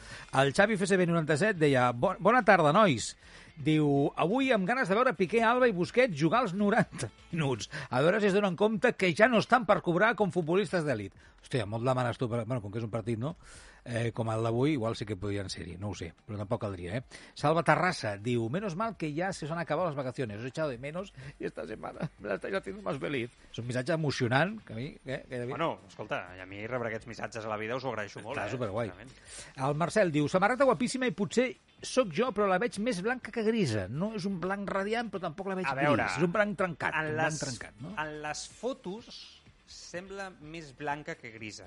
[0.41, 3.15] El Xavi FSB97 deia "Bo- Bona tarda, nois.
[3.61, 7.69] Diu, avui amb ganes de veure Piqué, Alba i Busquets jugar els 90 minuts.
[7.91, 11.13] A veure si es donen compte que ja no estan per cobrar com futbolistes d'elit.
[11.43, 13.35] Hòstia, molt demanes tu, però, bueno, com que és un partit, no?
[13.83, 16.99] Eh, com el d'avui, igual sí que podrien ser-hi, no ho sé, però tampoc caldria,
[16.99, 17.19] eh?
[17.33, 20.49] Salva Terrassa diu, menos mal que ya se os han acabado las vacaciones, os he
[20.49, 23.31] echado de menos y esta semana me la estáis haciendo más feliz.
[23.49, 24.85] És un missatge emocionant, que a mi...
[25.05, 28.21] Eh, que Bueno, escolta, a mi rebre aquests missatges a la vida us ho agraeixo
[28.21, 28.53] molt, Està eh?
[28.53, 28.93] superguai.
[28.93, 29.17] Realment.
[29.65, 31.49] El Marcel diu, samarreta guapíssima i potser
[31.81, 33.87] sóc jo, però la veig més blanca que grisa.
[33.89, 36.19] No és un blanc radiant, però tampoc la veig A veure, gris.
[36.21, 36.93] És un blanc trencat.
[37.01, 37.95] en un les, blanc trencat, no?
[37.97, 41.65] en les fotos sembla més blanca que grisa.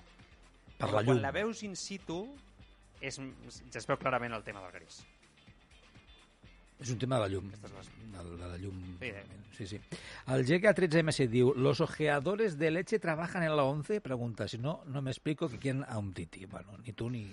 [0.84, 1.14] Per Però la llum.
[1.16, 2.20] Quan la veus in situ,
[3.00, 5.02] és, ja es veu clarament el tema del gris.
[6.80, 7.50] És un tema de la llum.
[7.50, 8.80] Les- De, de la llum.
[9.00, 9.24] Sí, eh?
[9.56, 9.80] sí, sí.
[10.30, 14.00] El GK13MC diu, ¿los ojeadores de leche trabajan en la 11?
[14.00, 16.44] Pregunta, si no, no me explico que quieren a un titi.
[16.46, 17.24] Bueno, ni tu ni,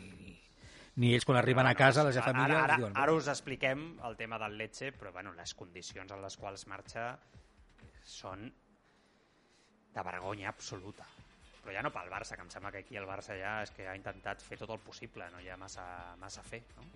[0.96, 2.98] ni, ells quan arriben a casa, la seva família, Ara, ara, diuen...
[2.98, 7.20] ara us expliquem el tema del Lecce, però bueno, les condicions en les quals marxa
[8.04, 8.48] són
[9.94, 11.06] de vergonya absoluta.
[11.62, 13.86] Però ja no pel Barça, que em sembla que aquí el Barça ja és que
[13.88, 15.84] ha intentat fer tot el possible, no hi ha massa,
[16.18, 16.88] massa fer, no?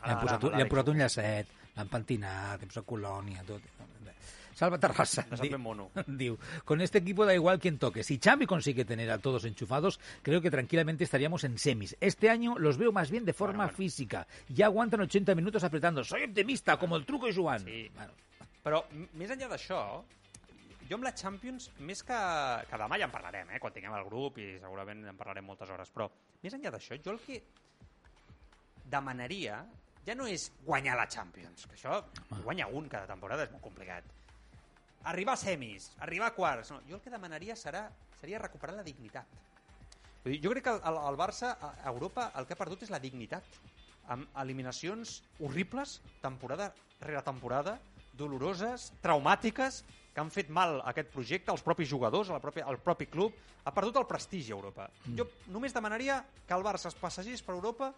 [0.00, 3.66] Li han, posat, li han posat un llacet, l'han pentinat, han posat colònia, tot.
[4.60, 5.24] Salva Terrassa.
[5.40, 5.88] Ben mono.
[6.20, 6.36] Diu,
[6.68, 8.02] con este equipo da igual quien toque.
[8.04, 11.96] Si Xavi consigue tener a todos enchufados, creo que tranquilamente estaríamos en semis.
[12.00, 13.76] Este año los veo más bien de forma Bueno, bueno.
[13.76, 14.26] física.
[14.48, 16.04] Ya aguantan 80 minutos apretando.
[16.04, 17.60] Soy optimista, como el truco y Joan.
[17.64, 17.90] Sí.
[17.94, 18.12] Bueno,
[18.60, 18.82] Però,
[19.16, 19.78] més enllà d'això,
[20.90, 22.16] jo amb la Champions, més que,
[22.66, 25.70] que demà ja en parlarem, eh, quan tinguem el grup i segurament en parlarem moltes
[25.70, 26.08] hores, però
[26.42, 27.38] més enllà d'això, jo el que
[28.90, 29.60] demanaria
[30.02, 32.00] ja no és guanyar la Champions, que això
[32.42, 34.08] guanya un cada temporada és molt complicat.
[35.12, 37.84] Arribar a semis, arribar a quarts, no, jo el que demanaria serà,
[38.18, 39.38] seria recuperar la dignitat.
[40.24, 42.90] Vull dir, jo crec que el, el Barça a Europa el que ha perdut és
[42.92, 43.46] la dignitat
[44.10, 47.78] amb eliminacions horribles temporada rere temporada
[48.20, 52.66] doloroses, traumàtiques que han fet mal a aquest projecte, als propis jugadors, a la pròpia,
[52.66, 54.88] al propi club, ha perdut el prestigi a Europa.
[55.16, 57.92] Jo només demanaria que el Barça es passegés per Europa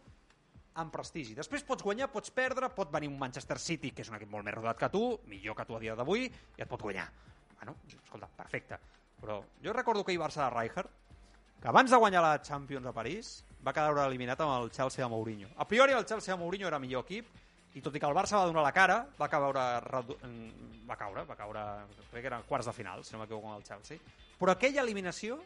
[0.80, 1.36] amb prestigi.
[1.36, 4.44] Després pots guanyar, pots perdre, pot venir un Manchester City, que és un equip molt
[4.44, 7.06] més rodat que tu, millor que tu a dia d'avui, i et pot guanyar.
[7.58, 8.78] Bueno, escolta, perfecte.
[9.22, 11.00] Però jo recordo que hi Barça de Rijkaard,
[11.62, 15.10] que abans de guanyar la Champions a París va quedar eliminat amb el Chelsea de
[15.12, 15.52] Mourinho.
[15.56, 17.28] A priori el Chelsea de Mourinho era millor equip
[17.74, 19.64] i tot i que el Barça va donar la cara, va caure,
[20.88, 21.64] va caure, va caure,
[22.10, 23.98] crec que eren quarts de final, si no m'equivoco amb el Chelsea.
[24.38, 25.38] Però aquella eliminació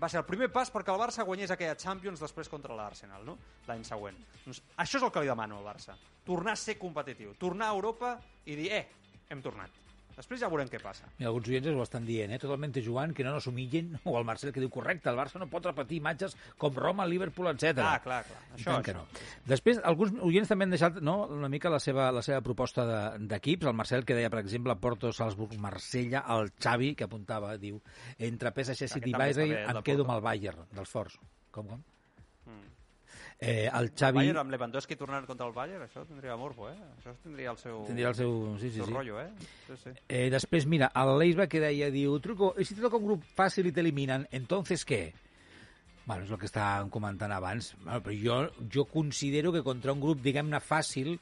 [0.00, 3.36] va ser el primer pas perquè el Barça guanyés aquella Champions després contra l'Arsenal, no?
[3.68, 4.18] l'any següent.
[4.44, 5.96] Doncs això és el que li demano al Barça.
[6.26, 8.86] Tornar a ser competitiu, tornar a Europa i dir, eh,
[9.30, 9.85] hem tornat.
[10.16, 11.04] Després ja veurem què passa.
[11.18, 12.38] Mira, alguns oients ho estan dient, eh?
[12.40, 15.48] Totalmente Joan, que no nos humillen, o el Marcel que diu, correcte, el Barça no
[15.52, 17.82] pot repetir imatges com Roma, Liverpool, etc.
[17.84, 18.40] Ah, clar, clar.
[18.54, 18.94] I Això, això.
[18.96, 19.04] no.
[19.44, 23.26] Després, alguns oients també han deixat no, una mica la seva, la seva proposta de-
[23.28, 23.66] d'equips.
[23.66, 27.82] el Marcel, que deia, per exemple, Porto, Salzburg, Marsella, el Xavi, que apuntava, diu,
[28.18, 31.20] entre PSG, City i Bayern, em de quedo amb el Bayern, dels forts.
[31.50, 31.84] Com, com?
[32.46, 32.72] Mm.
[33.38, 36.78] Eh, el Xavi Bayern amb Lewandowski tornant contra el Bayern, això tindria morbo, eh?
[36.96, 38.32] Això tindria el seu, tindria el seu...
[38.56, 38.94] Sí, sí, seu sí.
[38.94, 39.28] rotllo, eh?
[39.66, 39.92] Sí, sí.
[40.08, 43.68] Eh, després, mira, el Leisba que deia, diu, Truco, si te toca un grup fàcil
[43.68, 45.02] i t'eliminen, entonces què?
[46.06, 47.74] Bueno, és el que estàvem comentant abans.
[47.82, 48.38] Bueno, però jo,
[48.72, 51.18] jo considero que contra un grup, diguem-ne, fàcil,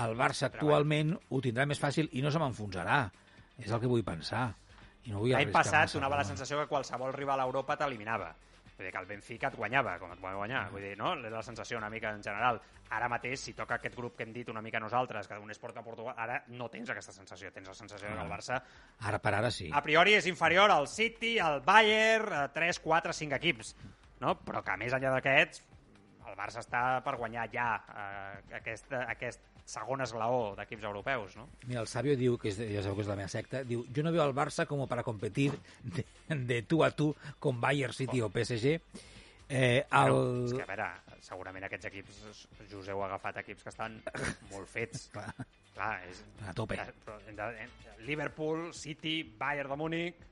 [0.00, 3.02] el Barça actualment ho tindrà més fàcil i no se m'enfonsarà.
[3.60, 4.46] És el que vull pensar.
[5.04, 8.30] I no vull L'any passat donava la sensació que qualsevol rival a Europa t'eliminava.
[8.82, 10.64] Vull dir que el Benfica et guanyava, com et va guanyar.
[10.72, 11.12] Vull dir, no?
[11.14, 12.58] La sensació una mica en general.
[12.92, 15.60] Ara mateix, si toca aquest grup que hem dit una mica nosaltres, que un és
[15.62, 17.52] Porto a Portugal, ara no tens aquesta sensació.
[17.54, 18.58] Tens la sensació que el Barça,
[19.06, 19.68] Ara per ara sí.
[19.72, 23.76] a priori, és inferior al City, al Bayern, a 3, 4, 5 equips.
[24.24, 24.34] No?
[24.42, 25.62] Però que més enllà d'aquests,
[26.26, 31.46] el Barça està per guanyar ja eh, aquest, aquest segon esglaó d'equips europeus, no?
[31.66, 33.84] Mira, el Sabio diu, que és, ja sabeu que és de la meva secta, diu,
[33.94, 37.94] yo no veo al Barça como para competir de, de tú a tú con Bayern
[37.94, 38.78] City o PSG.
[39.52, 40.56] Eh, Però, és el...
[40.56, 40.88] que, a veure,
[41.20, 42.20] segurament aquests equips
[42.78, 43.98] us heu agafat equips que estan
[44.50, 45.08] molt fets.
[45.14, 45.28] Clar,
[45.74, 46.22] Clar, és...
[46.48, 46.78] a tope.
[48.06, 50.24] Liverpool, City, Bayern de Múnich,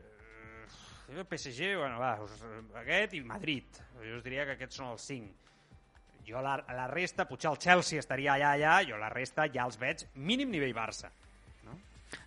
[0.00, 2.40] eh, PSG, bueno, va, us,
[2.80, 3.82] aquest i Madrid.
[4.00, 5.41] Jo us diria que aquests són els cinc.
[6.28, 9.78] Jo la, la resta, potser el Chelsea estaria allà, allà, jo la resta ja els
[9.80, 11.08] veig mínim nivell Barça.
[11.66, 11.72] No?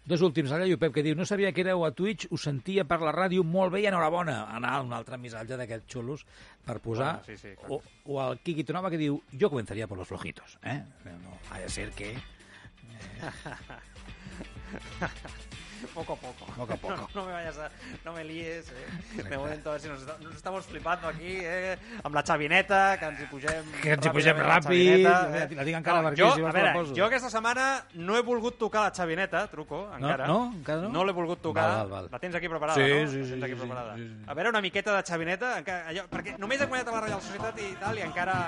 [0.06, 3.00] Dos últims, ara Pep, que diu, no sabia que éreu a Twitch, us sentia per
[3.02, 4.46] la ràdio molt bé i enhorabona.
[4.56, 6.26] Anar un altre missatge d'aquests xulos
[6.66, 7.22] per posar.
[7.22, 7.72] Bueno, sí, sí, clar.
[7.72, 7.82] o,
[8.12, 10.60] o el Quiqui Tonava que diu, jo comenzaria por los flojitos.
[10.64, 10.82] Eh?
[11.06, 12.16] No, ha de ser que...
[15.94, 16.46] Poco a poco.
[16.56, 16.96] Poco a poco.
[16.96, 17.70] No, no me vayas a...
[18.04, 19.24] No me líes, eh?
[19.24, 21.78] De ver si nos, nos estamos flipando aquí, eh?
[22.04, 23.72] Amb la xavineta, que ens hi pugem...
[23.82, 25.48] Que ens hi la ràpid, xavineta, la- eh?
[25.56, 26.96] la tinc encara per aquí, jo, si a veure, poso.
[26.96, 30.28] jo aquesta setmana no he volgut tocar la xavineta, truco, encara.
[30.28, 30.52] no?
[30.56, 30.90] Encara no?
[30.96, 31.68] No l'he volgut tocar.
[31.68, 32.10] Val, val, val.
[32.12, 33.12] La tens aquí preparada, Sí, no?
[33.12, 33.96] sí, sí, aquí sí, preparada.
[33.96, 34.24] sí, sí.
[34.28, 37.22] A veure, una miqueta de xavineta, encara, allò, perquè només he guanyat a la Reial
[37.22, 38.40] Societat i tal, i encara...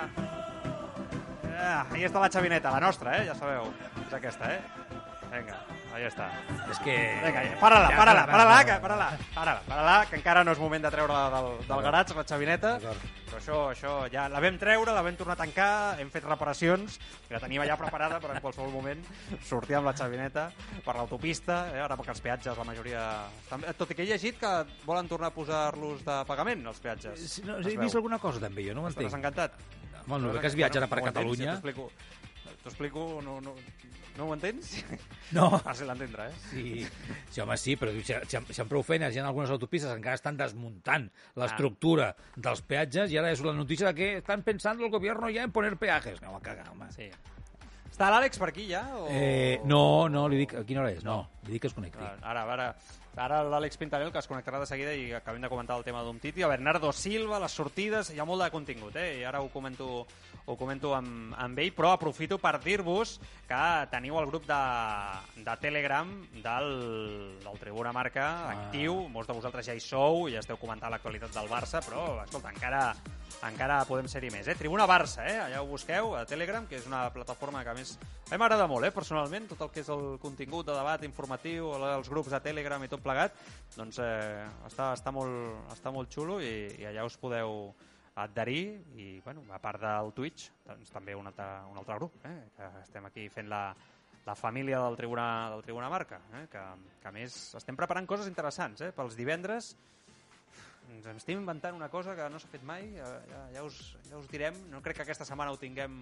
[1.59, 3.25] Ah, ahí està la xavineta, la nostra, eh?
[3.27, 3.71] Ja sabeu.
[4.05, 4.61] És aquesta, eh?
[5.31, 5.57] Vinga,
[5.97, 6.27] ahí està.
[6.71, 6.93] És que...
[7.23, 8.65] Vinga, ja, para-la, Ja, para-la, para, para-la, para.
[8.65, 12.23] que, para-la, para-la, para-la, que encara no és moment de treure del, del garatge la
[12.29, 15.69] xavineta, però això, això ja la vam treure, la vam tornar a tancar,
[16.01, 19.01] hem fet reparacions, i la tenim allà preparada per en qualsevol moment
[19.45, 20.47] sortir amb la xavineta
[20.85, 23.03] per l'autopista, eh, ara perquè els peatges la majoria...
[23.77, 24.53] Tot i que he llegit que
[24.85, 27.19] volen tornar a posar-los de pagament, els peatges.
[27.37, 27.83] Sí, No, Es he veu.
[27.85, 29.57] vist alguna cosa també, jo no ho Estàs encantat?
[30.07, 31.09] Bueno, no, que es viatja ara per No?
[31.09, 31.57] Catalunya.
[31.57, 31.61] Ja
[32.63, 33.53] t'ho explico, no, no,
[34.17, 34.73] no ho entens?
[35.35, 35.49] No.
[35.63, 36.35] Fàcil d'entendre, eh?
[36.49, 36.85] Sí,
[37.29, 39.97] sí, home, sí, però si, si, si amb prou feines hi ha algunes autopistes que
[39.99, 41.41] encara estan desmuntant Ah.
[41.43, 45.43] l'estructura dels peatges i ara és la notícia de que estan pensant el gobierno ja
[45.43, 46.21] en poner peajes.
[46.21, 46.87] No, cagar, home.
[46.95, 47.09] Sí.
[47.91, 48.83] Està l'Àlex per aquí ja?
[48.97, 49.07] O...
[49.09, 51.03] Eh, no, no, li dic, a quina hora és?
[51.07, 52.03] No, li dic que es connecti.
[52.21, 52.67] Ara, ara,
[53.17, 56.43] ara l'Àlex Pintarel, que es connectarà de seguida i acabem de comentar el tema d'Umtiti.
[56.43, 59.21] A Bernardo Silva, les sortides, hi ha molt de contingut, eh?
[59.21, 60.05] I ara ho comento,
[60.45, 64.61] ho comento amb, amb ell, però aprofito per dir-vos que teniu el grup de,
[65.41, 66.11] de Telegram
[66.43, 66.71] del,
[67.43, 69.07] del Tribuna Marca actiu.
[69.09, 72.83] Molts de vosaltres ja hi sou, ja esteu comentant l'actualitat del Barça, però, escolta, encara,
[73.47, 74.57] encara podem ser-hi més, eh?
[74.59, 75.39] Tribuna Barça, eh?
[75.47, 78.67] Allà ho busqueu, a Telegram, que és una plataforma que a més a mi m'agrada
[78.67, 78.91] molt, eh?
[78.91, 82.89] Personalment, tot el que és el contingut de debat informatiu, els grups de Telegram i
[82.91, 83.35] tot plegat,
[83.75, 87.73] doncs eh, està, està, molt, està molt xulo i, i allà us podeu
[88.17, 92.49] adherir i, bueno, a part del Twitch, doncs també un altre, un altre grup, eh?
[92.57, 93.75] que estem aquí fent la,
[94.25, 96.47] la família del Tribuna, del Tribuna Marca, eh?
[96.51, 96.63] que,
[97.01, 98.89] que a més estem preparant coses interessants, eh?
[98.95, 99.75] pels divendres
[100.87, 104.17] ens estem inventant una cosa que no s'ha fet mai, ja, ja, ja, us, ja
[104.17, 105.99] us direm, no crec que aquesta setmana ho tinguem,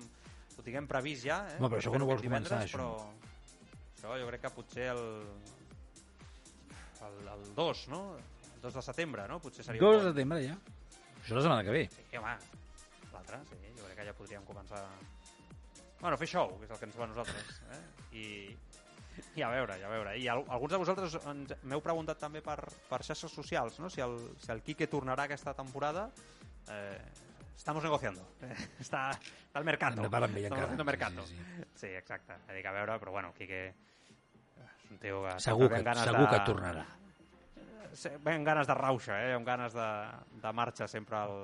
[0.56, 1.42] ho tinguem previst ja.
[1.50, 1.58] Eh?
[1.60, 2.78] Home, però això quan ho vols divendres, començar, això?
[2.78, 3.34] Però
[4.06, 5.04] això jo crec que potser el,
[7.08, 8.02] el, el 2, no?
[8.54, 9.40] El 2 de setembre, no?
[9.42, 10.58] Potser seria 2 un de setembre ja.
[11.22, 11.84] Això és la setmana que ve.
[11.90, 12.36] Sí, home,
[13.14, 14.84] l'altre, sí, jo crec que ja podríem començar...
[16.02, 17.60] Bueno, fer show, que és el que ens va a nosaltres.
[17.74, 17.82] Eh?
[18.20, 18.26] I,
[19.40, 20.16] i a veure, i a veure.
[20.22, 21.16] I al, alguns de vosaltres
[21.64, 22.60] m'heu preguntat també per,
[22.92, 23.90] per xarxes socials, no?
[23.90, 26.12] Si el, si el Quique tornarà aquesta temporada.
[26.70, 27.00] Eh,
[27.56, 28.22] estamos negociando.
[28.46, 28.54] Eh,
[28.86, 29.98] està, està al mercado.
[29.98, 30.70] Hem de parlar amb ell encara.
[31.26, 32.38] Sí, sí, Sí, exacte.
[32.46, 33.72] A veure, però bueno, Quique
[34.92, 35.34] un tio que...
[35.44, 36.86] Segur que, ganes segur de, que tornarà.
[38.26, 39.34] Ve amb ganes de rauxa, eh?
[39.38, 39.90] amb ganes de,
[40.44, 41.38] de marxa sempre al,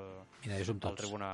[0.44, 1.32] Mira, som al tribuna,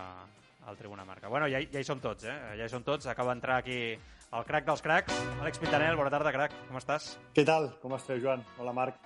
[0.67, 1.32] al Tribuna Marca.
[1.32, 2.38] Bueno, ja, ja hi som tots, eh?
[2.60, 3.08] Ja hi som tots.
[3.10, 5.20] Acaba d'entrar aquí el crac dels cracs.
[5.41, 6.56] Àlex Pintanel, bona tarda, crac.
[6.67, 7.15] Com estàs?
[7.34, 7.72] Què tal?
[7.82, 8.46] Com esteu, Joan?
[8.60, 9.00] Hola, Marc.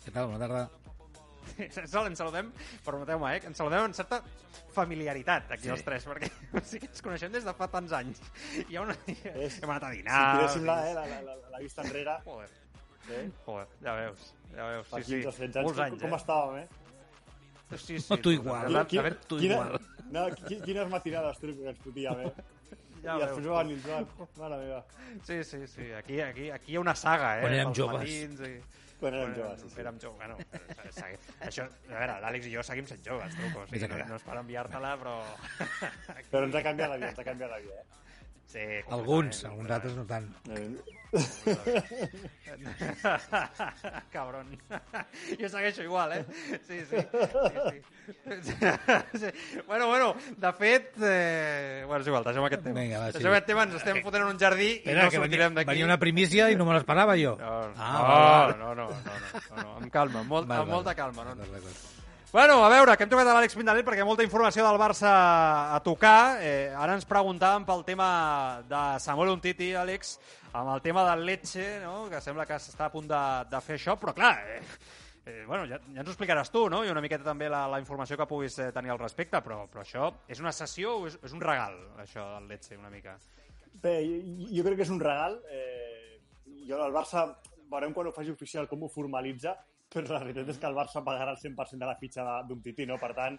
[0.00, 0.32] Què tal?
[0.32, 0.79] Bona tarda.
[2.08, 2.52] Ens saludem,
[2.84, 3.42] permeteu-me, eh?
[3.50, 4.22] Ens saludem en certa
[4.74, 5.72] familiaritat, aquí Sí.
[5.74, 8.20] els tres, perquè o sigui, ens coneixem des de fa tants anys.
[8.68, 8.96] Hi ha una...
[9.34, 10.20] És- Hem anat a Si dinar...
[10.38, 12.50] tiréssim la, eh, la, la, la, la vista enrere, Joder,
[13.10, 13.24] eh?
[13.46, 14.86] joder, ja veus, ja veus.
[14.92, 16.20] fa Sí, 15 o sí, 16 anys, molts com, anys, com eh?
[16.20, 16.68] estàvem, eh?
[17.78, 18.66] Sí, sí, No, tu igual.
[18.72, 19.80] De, de, tu quina, igual.
[20.10, 22.32] No, qui- quines matinades, truco, que ens fotíem, eh?
[23.04, 23.52] ja I després veus.
[23.54, 24.08] va venir el Joan.
[24.40, 24.80] Mare meva.
[25.26, 25.86] Sí, sí, sí.
[25.96, 27.44] Aquí, aquí, aquí hi ha una saga, eh?
[27.44, 28.02] Quan érem joves.
[28.02, 28.56] matins I...
[29.00, 29.80] Quan érem joves, sí, sí.
[29.80, 31.14] Érem joves, bueno, eh,
[31.46, 33.64] això, a veure, l'Àlex i jo seguim sent joves, truco.
[33.64, 35.16] O sigui, no, no és per enviar-te-la, però...
[36.30, 38.09] Però ens ha canviat la vida, ens ha canviat la vida, eh?
[38.50, 38.58] Sí,
[38.90, 40.26] Alguns, alguns altres no tant.
[40.50, 40.74] Eh,
[44.10, 44.46] Cabron.
[45.38, 46.24] Jo segueixo igual, eh?
[46.66, 46.96] Sí, sí.
[48.42, 48.54] sí, sí.
[49.18, 49.26] sí.
[49.66, 50.92] Bueno, bueno, de fet...
[51.02, 51.84] Eh...
[51.86, 52.80] Bueno, és igual, deixem aquest tema.
[52.80, 53.14] Vinga, va, sí.
[53.18, 55.70] deixem aquest tema, ens estem fotent en un jardí i Espera, no que sortirem d'aquí.
[55.70, 57.36] venia una primícia i no me l'esperava jo.
[57.38, 60.96] No, Ah, no, no, no, no, no, no, no, amb calma, molt, Val, amb molta
[60.98, 61.22] calma.
[61.28, 61.36] No?
[61.38, 61.99] D'acord, d'acord.
[62.32, 65.10] Bueno, a veure, que hem trucat a l'Àlex Pindanell perquè molta informació del Barça
[65.74, 66.38] a tocar.
[66.38, 68.10] Eh, ara ens preguntàvem pel tema
[68.70, 70.12] de Samuel Umtiti, Àlex,
[70.52, 72.04] amb el tema del Lecce, no?
[72.06, 74.60] que sembla que s'està a punt de, de fer això, però clar, eh,
[75.24, 76.84] eh, bueno, ja, ja ens ho explicaràs tu, no?
[76.86, 79.82] i una miqueta també la, la informació que puguis eh, tenir al respecte, però, però
[79.82, 83.16] això és una sessió o és, és un regal, això del Lecce, una mica?
[83.82, 85.40] Bé, jo, jo crec que és un regal.
[85.50, 86.20] Eh,
[86.70, 87.26] jo el Barça,
[87.74, 89.58] veurem quan ho faci oficial com ho formalitza,
[89.90, 92.86] però la veritat és que el Barça pagarà el 100% de la fitxa d'un tití,
[92.86, 92.98] no?
[93.00, 93.38] Per tant,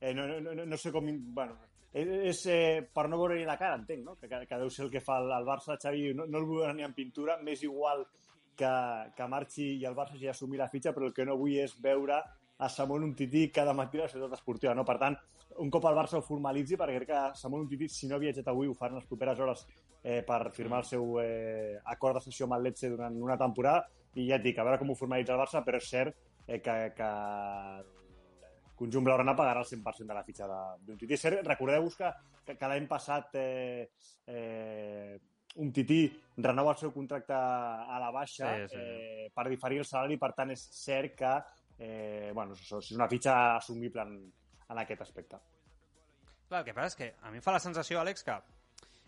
[0.00, 1.06] eh, no, no, no, no sé com...
[1.36, 1.58] Bueno,
[1.92, 4.16] és, és eh, per no veure-hi la cara, entenc, no?
[4.18, 6.48] Que, que, que deu ser el que fa el, el Barça, Xavi, no, no el
[6.48, 8.02] vull ni en pintura, m'és igual
[8.58, 8.72] que,
[9.16, 11.76] que marxi i el Barça hagi d'assumir la fitxa, però el que no vull és
[11.84, 12.18] veure
[12.62, 14.84] a Samuel Umtiti cada matí a la ciutat esportiva, no?
[14.88, 15.16] Per tant,
[15.62, 18.50] un cop el Barça ho formalitzi, perquè crec que Samuel Umtiti, si no ha viatjat
[18.50, 19.66] avui, ho farà en les properes hores
[20.02, 23.86] eh, per firmar el seu eh, acord de sessió amb el Lecce durant una temporada,
[24.14, 26.60] i ja et dic, a veure com ho formalitza el Barça, però és cert eh,
[26.60, 27.10] que, que
[28.76, 31.14] conjunt blaugrana pagarà el 100% de la fitxa de- d'un tití.
[31.14, 32.10] És cert, recordeu-vos que,
[32.44, 33.88] que, que l'any passat eh,
[34.26, 35.20] eh,
[35.62, 36.06] un tití
[36.38, 38.78] renova el seu contracte a la baixa Sí, sí.
[38.80, 41.32] Eh, per diferir el salari, per tant és cert que
[41.78, 44.16] eh, bueno, és una fitxa assumible en,
[44.70, 45.38] en aquest aspecte.
[46.48, 48.34] Clar, el que passa és que a mi em fa la sensació, Àlex, que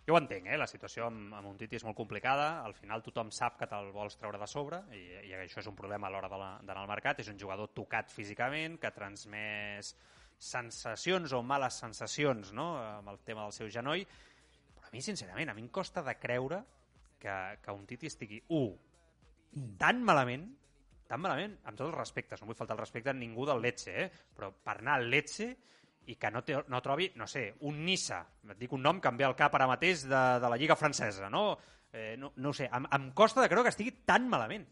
[0.07, 0.57] jo ho entenc, eh?
[0.61, 3.89] la situació amb, amb un Titi és molt complicada, al final tothom sap que te'l
[3.95, 7.23] vols treure de sobre, i, i això és un problema a l'hora d'anar al mercat,
[7.25, 9.95] és un jugador tocat físicament, que transmès
[10.45, 12.75] sensacions o males sensacions no?
[12.83, 14.05] amb el tema del seu genoll,
[14.75, 16.61] però a mi, sincerament, a mi em costa de creure
[17.23, 18.75] que, que un Titi estigui, un,
[19.81, 20.51] tan malament,
[21.09, 23.95] tan malament, amb tots els respectes, no vull faltar el respecte a ningú del Lecce,
[24.05, 24.11] eh?
[24.37, 25.55] però per anar al Lecce
[26.11, 29.11] i que no, té, no trobi, no sé, un Nissa, et dic un nom que
[29.11, 31.47] em ve al cap ara mateix de, de la Lliga Francesa, no?
[31.93, 34.67] Eh, no, no ho sé, em, em costa de creure que estigui tan malament.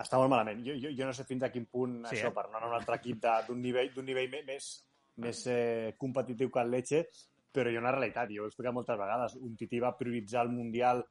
[0.00, 0.64] Està molt malament.
[0.66, 2.34] Jo, jo, jo no sé fins a quin punt Sí, això eh?
[2.34, 4.70] per anar a un altre equip d'un nivell, nivell més,
[5.22, 7.04] més eh, competitiu que el Lecce,
[7.54, 9.36] però hi ha una realitat, i ho he explicat moltes vegades.
[9.38, 11.04] Un Tití va prioritzar el Mundial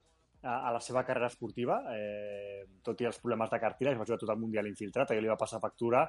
[0.43, 4.07] a, a la seva carrera esportiva, eh, tot i els problemes de cartera, es va
[4.09, 6.03] jugar tot el Mundial infiltrat, allò li va passar factura,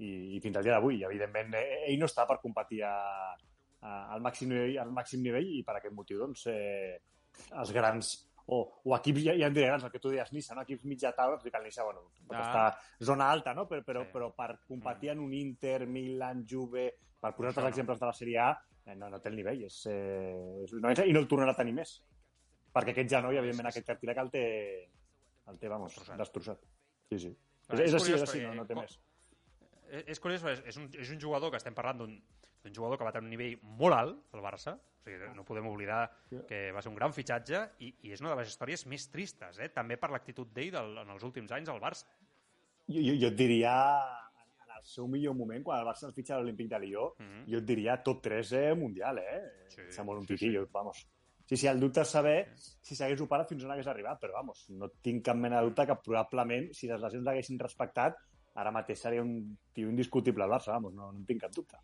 [0.00, 2.94] i, i fins al dia d'avui, evidentment, eh, ell no està per competir a,
[3.82, 6.98] a, al, màxim nivell, al màxim nivell, i per aquest motiu, doncs, eh,
[7.52, 8.10] els grans
[8.50, 10.64] o, o equips, ja, ja en diré grans, el que tu deies Nissa, no?
[10.66, 12.46] equips mitja taula, i que el Nissa, bueno, pot Ah.
[12.48, 13.68] estar zona alta, no?
[13.68, 14.10] però, però, Sí.
[14.12, 16.88] però per competir en un Inter, Milan, Juve,
[17.20, 17.68] per posar els no.
[17.68, 18.48] exemples de la Sèrie A,
[18.86, 21.56] eh, no, no té el nivell, és, eh, és una i no el tornarà a
[21.60, 22.00] tenir més.
[22.72, 23.78] Perquè aquest genoll, evidentment, Sí, sí.
[23.78, 24.44] aquest cartílag el té,
[25.50, 26.58] el té, vamos, Destrossat.
[27.10, 27.30] Sí, sí.
[27.70, 28.98] És, és és així, és així, perquè no, no té com- més.
[29.90, 33.04] És, és curiós, és, és, un, és un jugador que estem parlant d'un jugador que
[33.04, 36.02] va tenir un nivell molt alt al Barça, o sigui, no podem oblidar
[36.48, 39.58] que va ser un gran fitxatge i, i és una de les històries més tristes,
[39.58, 39.70] eh?
[39.74, 42.06] també per l'actitud d'ell del- en els últims anys al Barça.
[42.90, 43.72] Jo, jo, jo et diria,
[44.66, 47.46] en el seu millor moment, quan el Barça es fitxa a l'Olímpic de Lió, Mhm.
[47.50, 49.66] jo et diria top 3 eh, mundial, eh?
[49.68, 50.66] Sí, Samuel un sí, tití, sí.
[50.72, 51.06] vamos.
[51.46, 54.68] Sí, sí, el dubte és saber si s'hagués operat fins on hagués arribat, però vamos,
[54.70, 58.14] no tinc cap mena de dubte que probablement, si les lesions l'haguessin respectat,
[58.54, 61.78] ara mateix seria un tio indiscutible al Barça, vamos, no, no en tinc cap dubte.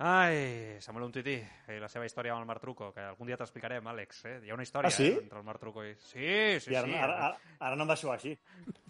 [0.00, 1.34] Ai, Samuel Umtiti,
[1.68, 4.22] i la seva història amb el Marc Truco, que algun dia t'explicarem, Àlex.
[4.30, 4.36] Eh?
[4.46, 5.10] Hi ha una història Ah, sí?
[5.10, 5.90] eh, entre el Marc Truco i...
[6.00, 6.30] Sí,
[6.64, 6.94] sí, I ara, sí.
[6.96, 8.32] ara, ara, ara no em deixeu així.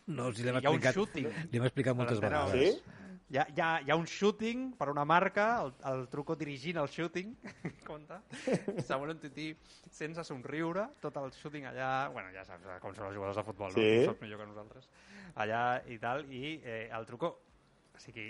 [0.07, 1.17] No, si l'hem explicat,
[1.51, 2.55] l'hem explicat moltes vegades.
[2.55, 3.10] Sí?
[3.31, 6.81] Hi ha, hi, ha, hi ha un shooting per una marca, el, el Truco dirigint
[6.83, 7.37] el shooting,
[7.87, 8.17] compte,
[8.89, 9.53] Samuel Umtiti
[9.87, 13.45] sense somriure, tot el shooting allà, bueno, ja saps eh, com són els jugadors de
[13.47, 13.77] futbol, no?
[13.79, 14.01] Sí.
[14.01, 14.91] Tu saps millor que nosaltres.
[15.45, 17.31] Allà i tal, i eh, el Truco,
[17.95, 18.27] o sigui,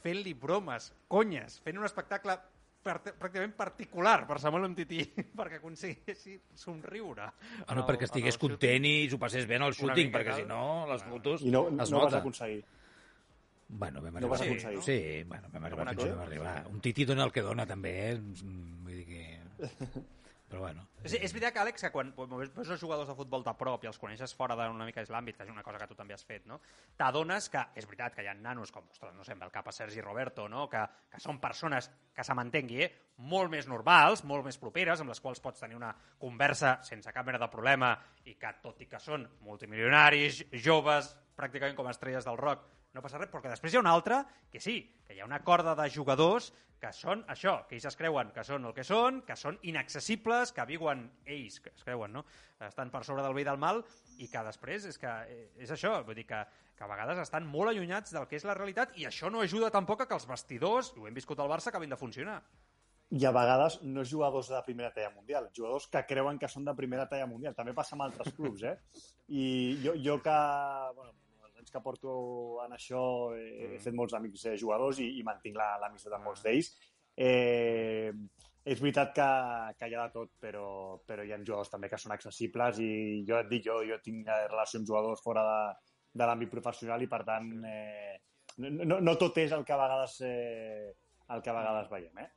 [0.00, 2.38] fent-li bromes, conyes, fent un espectacle
[2.80, 5.02] pràcticament particular per Samuel Umtiti
[5.38, 7.28] perquè aconseguissi somriure.
[7.66, 11.04] Bueno, perquè estigués content i s'ho passés bé en el shooting, perquè si no, les
[11.04, 12.24] fotos I no, es no vas nota.
[12.24, 12.64] aconseguir.
[13.72, 14.30] Bueno, vam No arribar.
[14.30, 14.76] vas Sí, aconseguir.
[14.76, 14.82] no?
[14.82, 16.54] Sí, bueno, vam arribar fins on vam arribar.
[16.68, 18.16] Un titi dona el que dona, també, eh?
[18.18, 19.26] Mm, Vull dir que...
[20.50, 20.82] Però bueno.
[21.04, 23.86] És, és veritat, que, Àlex, que quan veus els jugadors de futbol de prop i
[23.86, 26.24] els coneixes fora d'una mica és l'àmbit, que és una cosa que tu també has
[26.26, 26.56] fet, no?
[26.98, 29.72] t'adones que, és veritat que hi ha nanos com, ostres, no sé, el cap a
[29.72, 30.64] Sergi Roberto, no?
[30.68, 32.90] que, que són persones que se m'entengui, eh?
[33.30, 37.24] molt més normals, molt més properes, amb les quals pots tenir una conversa sense cap
[37.30, 37.92] mena de problema
[38.26, 43.18] i que, tot i que són multimilionaris, joves, pràcticament com estrelles del rock, no passa
[43.18, 44.22] res, però que després hi ha una altra
[44.52, 47.98] que sí, que hi ha una corda de jugadors que són això, que ells es
[47.98, 52.14] creuen que són el que són, que són inaccessibles, que viuen ells, que es creuen,
[52.16, 52.24] no?
[52.64, 53.82] Estan per sobre del bé i del mal
[54.18, 56.40] i que després és que eh, és això, vull dir que,
[56.76, 59.70] que a vegades estan molt allunyats del que és la realitat i això no ajuda
[59.72, 62.40] tampoc a que els vestidors, i ho hem viscut al Barça, acabin de funcionar.
[63.10, 66.76] I a vegades no jugadors de primera talla mundial, jugadors que creuen que són de
[66.78, 67.56] primera talla mundial.
[67.58, 68.76] També passa amb altres clubs, eh?
[69.34, 69.46] I
[69.82, 70.36] jo, jo que,
[70.94, 71.16] bueno,
[71.60, 72.12] anys que porto
[72.64, 73.02] en això
[73.36, 76.72] he, he fet molts amics eh, jugadors i, i mantinc la- l'amistat amb molts d'ells.
[77.20, 78.10] Eh,
[78.70, 79.26] és veritat que,
[79.78, 80.64] que hi ha de tot, però,
[81.06, 82.90] però hi ha jugadors també que són accessibles i
[83.28, 85.60] jo et dic, jo, jo tinc eh, relació amb jugadors fora de,
[86.20, 88.18] de l'àmbit professional i per tant eh,
[88.60, 90.92] no, no, tot és el que a vegades eh,
[91.30, 92.28] el que a vegades veiem, eh?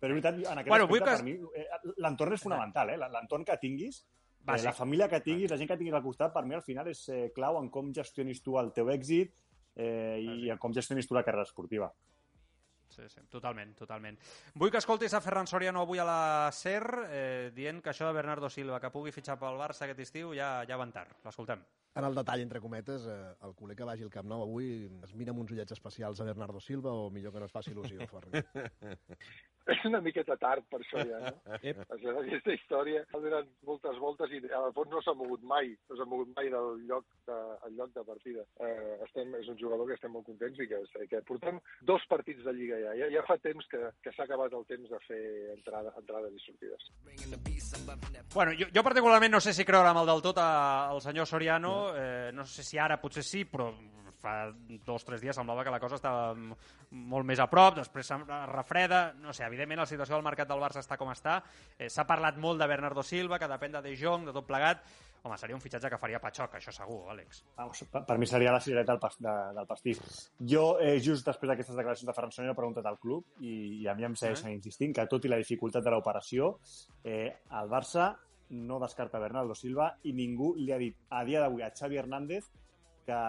[0.00, 2.96] Però és veritat, en aquest Bueno, aspecte, que- per mi, eh, l'entorn és fonamental, eh?
[3.00, 4.00] L'entorn que tinguis,
[4.40, 4.64] eh, Bàsic.
[4.70, 7.06] la família que tinguis, la gent que tinguis al costat, per mi al final és
[7.08, 9.34] eh, clau en com gestionis tu el teu èxit
[9.76, 11.92] eh, i en com gestionis tu la carrera esportiva.
[12.90, 14.16] Sí, sí, totalment, totalment.
[14.58, 18.16] Vull que escoltis a Ferran Soriano avui a la SER eh, dient que això de
[18.16, 21.14] Bernardo Silva, que pugui fitxar pel Barça aquest estiu, ja, ja van tard.
[21.24, 21.62] L'escoltem.
[21.94, 24.72] En el detall, entre cometes, eh, el culer que vagi al Camp Nou avui
[25.06, 27.72] es mira amb uns ullets especials a Bernardo Silva o millor que no es faci
[27.74, 28.42] il·lusió, Ferran?
[29.68, 31.32] És una miqueta tard per això ja, no?
[31.62, 31.82] Ep.
[31.92, 36.06] Aquesta història ha donat moltes voltes i al fons no s'ha mogut mai, no s'ha
[36.08, 37.36] mogut mai del lloc de,
[37.68, 38.44] el lloc de partida.
[38.64, 40.80] Eh, estem, és un jugador que estem molt contents i que,
[41.12, 42.96] que portem dos partits de Lliga ja.
[43.02, 45.20] Ja, ja fa temps que, que s'ha acabat el temps de fer
[45.54, 46.88] entrada, entrades i sortides.
[48.34, 51.26] Bueno, jo, jo particularment no sé si creure amb el del tot a- al senyor
[51.28, 53.70] Soriano, eh, no sé si ara potser sí, però
[54.20, 54.50] fa
[54.86, 58.12] dos o tres dies semblava que la cosa estava molt més a prop, després
[58.50, 61.40] refreda, no sé, evidentment la situació del mercat del Barça està com està,
[61.78, 64.84] eh, s'ha parlat molt de Bernardo Silva, que depèn de De Jong, de tot plegat,
[65.22, 67.42] home, seria un fitxatge que faria Patxoc, això segur, Àlex.
[67.58, 70.00] Vamos, per, mi seria la cirereta del, pas, de, del pastís.
[70.40, 73.88] Jo, eh, just després d'aquestes declaracions de Ferran Soriano, he preguntat al club i, i
[73.90, 76.54] a mi em segueixen insistint que, tot i la dificultat de l'operació,
[77.04, 77.28] eh,
[77.60, 78.14] el Barça
[78.50, 82.48] no descarta Bernardo Silva i ningú li ha dit a dia d'avui a Xavi Hernández
[83.10, 83.20] que,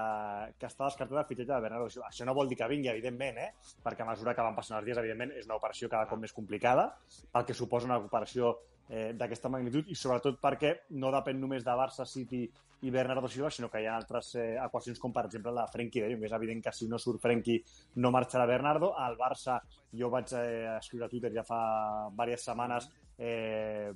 [0.62, 2.10] que està descartat el fitxatge de Bernardo Silva.
[2.12, 3.52] Això no vol dir que vingui, evidentment, eh?
[3.84, 6.36] perquè a mesura que van passant els dies, evidentment, és una operació cada cop més
[6.36, 6.92] complicada,
[7.34, 8.56] el que suposa una operació
[8.90, 12.44] eh, d'aquesta magnitud i sobretot perquè no depèn només de Barça, City
[12.82, 16.04] i Bernardo Silva, sinó que hi ha altres eh, equacions com per exemple la Frenkie
[16.04, 16.26] de Jong.
[16.26, 17.62] És evident que si no surt Frenkie
[18.02, 18.94] no marxarà Bernardo.
[18.98, 19.60] Al Barça
[19.98, 21.62] jo vaig eh, escriure a Twitter ja fa
[22.10, 23.94] diverses setmanes eh,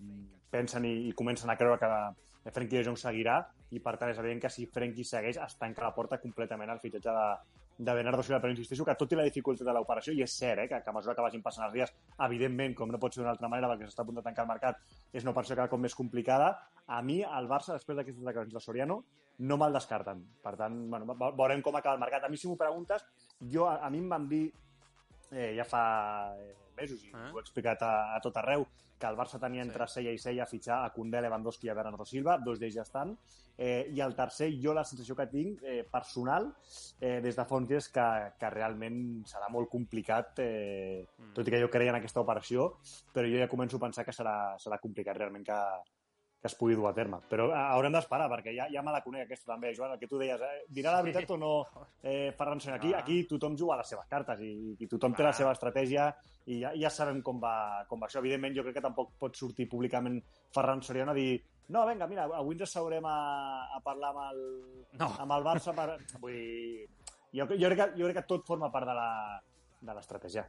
[0.54, 1.92] pensen i, i comencen a creure que
[2.54, 3.40] Frenkie de Jong seguirà
[3.72, 6.80] i per tant és evident que si Frenkie segueix es tanca la porta completament al
[6.80, 7.26] fitxatge de,
[7.78, 10.62] de Bernardo Silva, però insisteixo que tot i la dificultat de l'operació, i és cert
[10.64, 11.94] eh, que, que a mesura que vagin passant els dies,
[12.28, 14.52] evidentment, com no pot ser d'una altra manera perquè s'està a punt de tancar el
[14.54, 14.80] mercat,
[15.12, 16.54] és una operació cada cop més complicada,
[16.88, 19.02] a mi el Barça, després d'aquestes declaracions de Soriano,
[19.40, 20.22] no me'l descarten.
[20.46, 22.24] Per tant, bueno, ve- veurem com acaba el mercat.
[22.24, 23.04] A mi, si m'ho preguntes,
[23.42, 24.46] jo, a, a mi em van dir
[25.36, 25.84] eh, ja fa
[26.40, 27.30] eh, mesos, i Ah.
[27.32, 28.66] ho he explicat a, a tot arreu,
[28.98, 31.74] que el Barça tenia entre Sella i Sella a fitxar a Koundé, Lewandowski i a
[31.76, 33.12] Bernardo Silva, dos d'ells ja estan,
[33.58, 36.48] eh, i el tercer, jo la sensació que tinc eh, personal
[37.02, 38.06] eh, des de fons és que,
[38.40, 41.34] que realment serà molt complicat, eh, Mm.
[41.36, 42.78] tot i que jo creia en aquesta operació,
[43.14, 45.60] però jo ja començo a pensar que serà, serà complicat realment que,
[46.46, 47.18] que es pugui dur a terme.
[47.30, 50.08] Però eh, haurem d'esperar, perquè ja, ja me la conec aquesta també, Joan, el que
[50.12, 51.52] tu deies, eh, dirà la veritat o no
[52.04, 52.78] eh, Ferran Soriano?
[52.84, 53.00] Aquí, Ah.
[53.02, 55.32] aquí tothom juga a les seves cartes i, i tothom té Ah.
[55.32, 56.12] la seva estratègia
[56.46, 58.20] i ja, ja sabem com va, com va això.
[58.22, 60.22] Evidentment, jo crec que tampoc pot sortir públicament
[60.54, 63.16] Ferran Soriano a dir no, vinga, mira, avui ens asseurem a,
[63.74, 64.44] a parlar amb el,
[65.02, 65.08] No.
[65.18, 65.74] amb el Barça.
[65.74, 65.98] Per...
[66.22, 66.86] Vull dir,
[67.34, 69.42] jo, jo, crec que, jo crec que tot forma part de la-
[69.82, 70.46] de l'estratègia.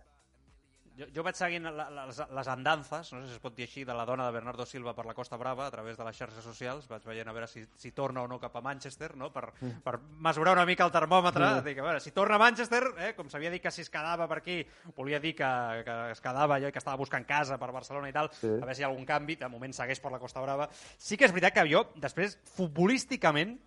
[0.97, 3.83] Jo, jo vaig seguint la, les, les andances, no sé si es pot dir així,
[3.85, 6.45] de la dona de Bernardo Silva per la Costa Brava a través de les xarxes
[6.45, 6.87] socials.
[6.89, 9.29] Vaig veient a veure si, si torna o no cap a Manchester, no?
[9.35, 9.51] per,
[9.85, 11.45] per mesurar una mica el termòmetre.
[11.59, 11.65] Mm.
[11.67, 14.25] Dic, a veure, si torna a Manchester, eh, com s'havia dit que si es quedava
[14.31, 14.63] per aquí,
[14.97, 15.51] volia dir que,
[15.85, 18.49] que es quedava allò i que estava buscant casa per Barcelona i tal, Sí.
[18.49, 19.37] a veure si hi ha algun canvi.
[19.37, 20.71] De moment segueix per la Costa Brava.
[20.73, 23.59] Sí que és veritat que jo, després, futbolísticament,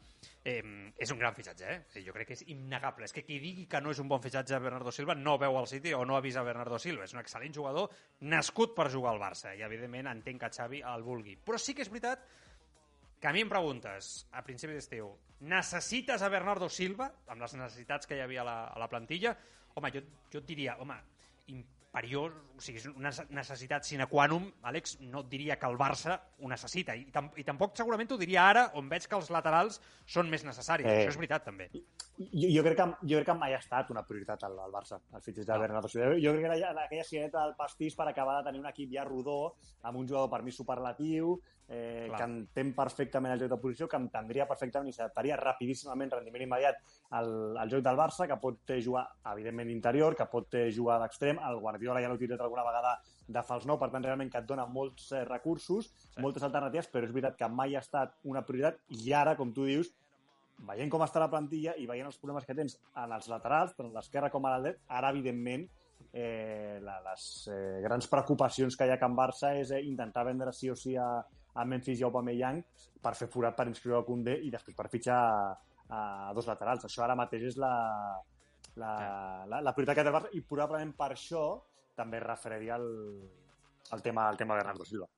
[0.43, 0.63] eh,
[0.97, 2.01] és un gran fitxatge, eh?
[2.05, 3.07] Jo crec que és innegable.
[3.07, 5.57] És que qui digui que no és un bon fitxatge a Bernardo Silva no veu
[5.59, 7.05] el City o no ha vist a Bernardo Silva.
[7.07, 7.89] És un excel·lent jugador
[8.21, 11.37] nascut per jugar al Barça i, evidentment, entenc que Xavi el vulgui.
[11.45, 12.23] Però sí que és veritat
[13.19, 15.11] que a mi em preguntes, a principi d'estiu,
[15.51, 19.35] necessites a Bernardo Silva, amb les necessitats que hi havia a la, a la plantilla?
[19.75, 20.95] Home, jo, jo et diria, home,
[21.89, 26.19] imperiós, o sigui, és una necessitat sine qua non, Àlex, no diria que el Barça
[26.39, 29.79] ho necessita, i, tam i tampoc segurament ho diria ara, on veig que els laterals
[30.05, 30.85] són més necessaris.
[30.85, 31.01] Eh.
[31.01, 31.69] Això és veritat, també.
[31.71, 34.99] Jo, jo, crec que, jo crec que mai ha estat una prioritat al, al Barça,
[35.15, 36.17] el fitxatge de Bernardo Silva.
[36.21, 39.07] Jo crec que era aquella cireta del pastís per acabar de tenir un equip ja
[39.07, 43.87] rodó, amb un jugador per mi superlatiu, eh, que entén perfectament el joc de posició,
[43.87, 46.81] que entendria perfectament i s'adaptaria rapidíssimament, rendiment immediat
[47.15, 47.29] al,
[47.61, 49.05] al joc del Barça, que pot jugar,
[49.35, 51.39] evidentment, interior, que pot jugar d'extrem.
[51.45, 52.97] El Guardiola ja l'ha utilitzat alguna vegada
[53.29, 56.19] de fals nou, per tant, realment que et dona molts eh, recursos, sí.
[56.25, 59.69] moltes alternatives, però és veritat que mai ha estat una prioritat i ara, com tu
[59.69, 59.93] dius,
[60.65, 63.93] veient com està la plantilla i veient els problemes que tens en els laterals, tant
[63.93, 65.69] a l'esquerra com a l'Atlet, ara, evidentment,
[66.11, 70.25] eh, la, les eh, grans preocupacions que hi ha a Can Barça és eh, intentar
[70.25, 71.11] vendre sí o sí a,
[71.53, 72.61] a Memphis i Aubameyang
[73.01, 76.85] per fer forat per inscriure el Koundé i després per fitxar a, a dos laterals.
[76.85, 77.73] Això ara mateix és la,
[78.75, 78.91] la,
[79.49, 81.45] la, la prioritat que té el Barça i probablement per això
[81.99, 82.89] també es referiria al,
[83.91, 85.09] al tema, al tema de Bernardo Silva.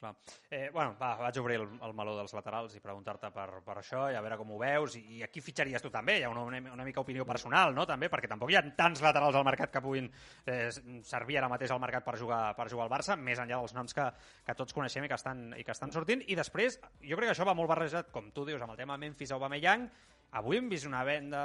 [0.00, 0.14] Clar.
[0.48, 4.06] Eh, bueno, va, vaig obrir el, el meló dels laterals i preguntar-te per, per això
[4.08, 6.60] i a veure com ho veus i, i aquí fitxaries tu també, hi ha una,
[6.72, 7.84] una mica opinió personal, no?
[7.88, 10.08] també, perquè tampoc hi ha tants laterals al mercat que puguin
[10.48, 10.70] eh,
[11.04, 13.96] servir ara mateix al mercat per jugar, per jugar al Barça, més enllà dels noms
[13.96, 14.08] que,
[14.46, 17.36] que tots coneixem i que, estan, i que estan sortint, i després jo crec que
[17.36, 19.90] això va molt barrejat, com tu dius, amb el tema Memphis-Aubameyang,
[20.38, 21.40] Avui hem vist una venda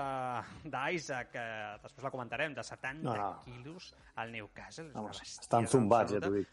[0.61, 1.45] d'Isaac, que
[1.81, 3.31] després la comentarem, de 70 no, no.
[3.41, 3.87] quilos
[4.21, 4.91] al Newcastle.
[4.93, 6.51] Vamos, estan zumbats, ja t'ho dic.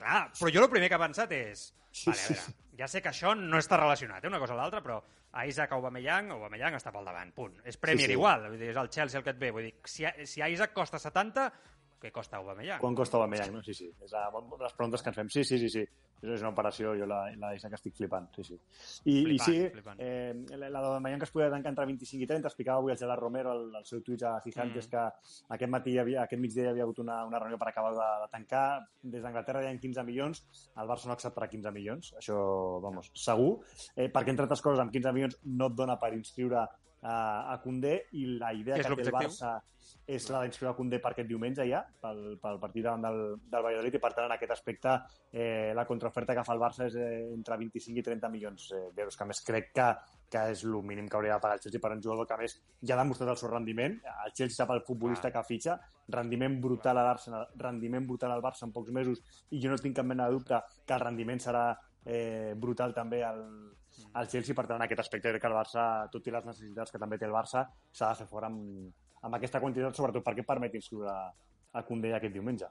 [0.00, 1.68] Clar, però jo el primer que he pensat és...
[2.06, 4.80] Vale, a veure, ja sé que això no està relacionat, eh, una cosa o l'altra,
[4.84, 5.00] però
[5.36, 7.58] a Isaac Aubameyang, Aubameyang està pel davant, punt.
[7.68, 8.18] És Premier sí, sí.
[8.18, 9.50] igual, vull dir, és el Chelsea el que et ve.
[9.54, 11.44] Vull dir, si, si Isaac costa 70,
[12.00, 12.80] què costa Aubameyang?
[12.82, 13.62] Quan costa Aubameyang, no?
[13.66, 13.90] Sí, sí.
[14.02, 15.30] És a, les preguntes que ens fem.
[15.30, 15.84] Sí, sí, sí, sí.
[16.20, 18.56] És una operació, jo la, la que estic flipant, sí, sí.
[18.56, 20.02] I, flipant, i sí, flipant.
[20.04, 23.22] eh, la d'Aubameyang que es podia tancar entre 25 i 30, explicava avui el Gerard
[23.22, 24.90] Romero al, al seu Twitch a Gigantes mm.
[24.92, 28.10] que aquest matí, havia, aquest migdia hi havia hagut una, una reunió per acabar de,
[28.24, 28.66] de tancar.
[29.16, 30.44] Des d'Anglaterra hi ha 15 milions,
[30.76, 32.36] el Barça no acceptarà 15 milions, això,
[32.84, 33.56] vamos, segur,
[33.96, 37.16] eh, perquè entre altres coses amb 15 milions no et dona per inscriure a,
[37.54, 39.56] a Condé i la idea que, que té el Barça
[40.06, 43.20] és la d'inscriure Condé per aquest diumenge ja, pel, pel partit davant del,
[43.50, 44.94] del Valladolid, i per tant en aquest aspecte
[45.30, 48.82] eh, la contraoferta que fa el Barça és eh, entre 25 i 30 milions eh,
[48.96, 49.88] d'euros, que més crec que,
[50.32, 52.56] que és el mínim que hauria de pagar el Chelsea per un jugador que més
[52.82, 55.34] ja ha demostrat el seu rendiment, el Chelsea sap el futbolista ah.
[55.36, 55.76] que fitxa,
[56.10, 59.98] rendiment brutal a l'Arsenal, rendiment brutal al Barça en pocs mesos, i jo no tinc
[60.00, 61.68] cap mena de dubte que el rendiment serà
[62.04, 63.44] eh, brutal també al,
[64.14, 66.90] al Chelsea, per tant, en aquest aspecte crec que el Barça, tot i les necessitats
[66.90, 68.90] que també té el Barça, s'ha de fer fora amb,
[69.26, 72.68] amb aquesta quantitat, sobretot perquè permet inscriure a Condé aquest diumenge.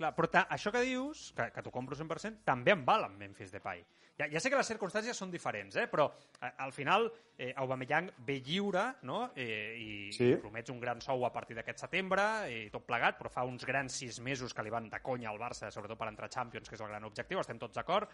[0.00, 3.52] Clar, però això que dius, que, que t'ho compro 100%, també em val amb Memphis
[3.52, 3.82] Depay.
[4.20, 5.86] Ja, ja sé que les circumstàncies són diferents, eh?
[5.88, 6.06] però
[6.44, 7.06] eh, al final
[7.38, 9.22] eh, Aubameyang ve lliure no?
[9.32, 10.26] eh, i, sí.
[10.34, 13.64] i promets un gran sou a partir d'aquest setembre i tot plegat, però fa uns
[13.68, 16.68] grans sis mesos que li van de conya al Barça, sobretot per entrar a Champions,
[16.68, 18.12] que és el gran objectiu, estem tots d'acord,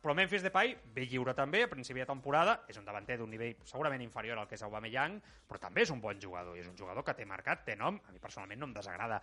[0.00, 3.58] però Memphis Depay ve lliure també, a principi de temporada, és un davanter d'un nivell
[3.68, 5.18] segurament inferior al que és Aubameyang,
[5.48, 8.00] però també és un bon jugador, i és un jugador que té marcat, té nom,
[8.08, 9.20] a mi personalment no em desagrada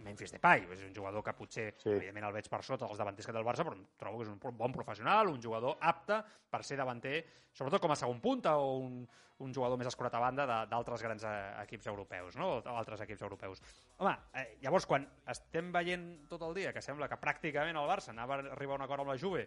[0.00, 1.90] Memphis Depay, és un jugador que potser, sí.
[1.92, 4.32] evidentment el veig per sota dels davanters que té el Barça, però trobo que és
[4.32, 8.78] un bon professional, un jugador apte per ser davanter, sobretot com a segon punta o
[8.80, 9.02] un,
[9.44, 11.34] un jugador més escurat a banda d'altres grans eh,
[11.64, 12.52] equips europeus, no?
[12.60, 13.62] o altres equips europeus.
[13.98, 18.14] Home, eh, llavors, quan estem veient tot el dia que sembla que pràcticament el Barça
[18.14, 19.46] anava a arribar a un acord amb la Juve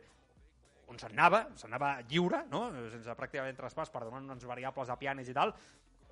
[0.91, 2.65] on se'n anava, se'n anava lliure, no?
[2.91, 5.53] sense pràcticament traspàs per donar unes variables de pianis i tal,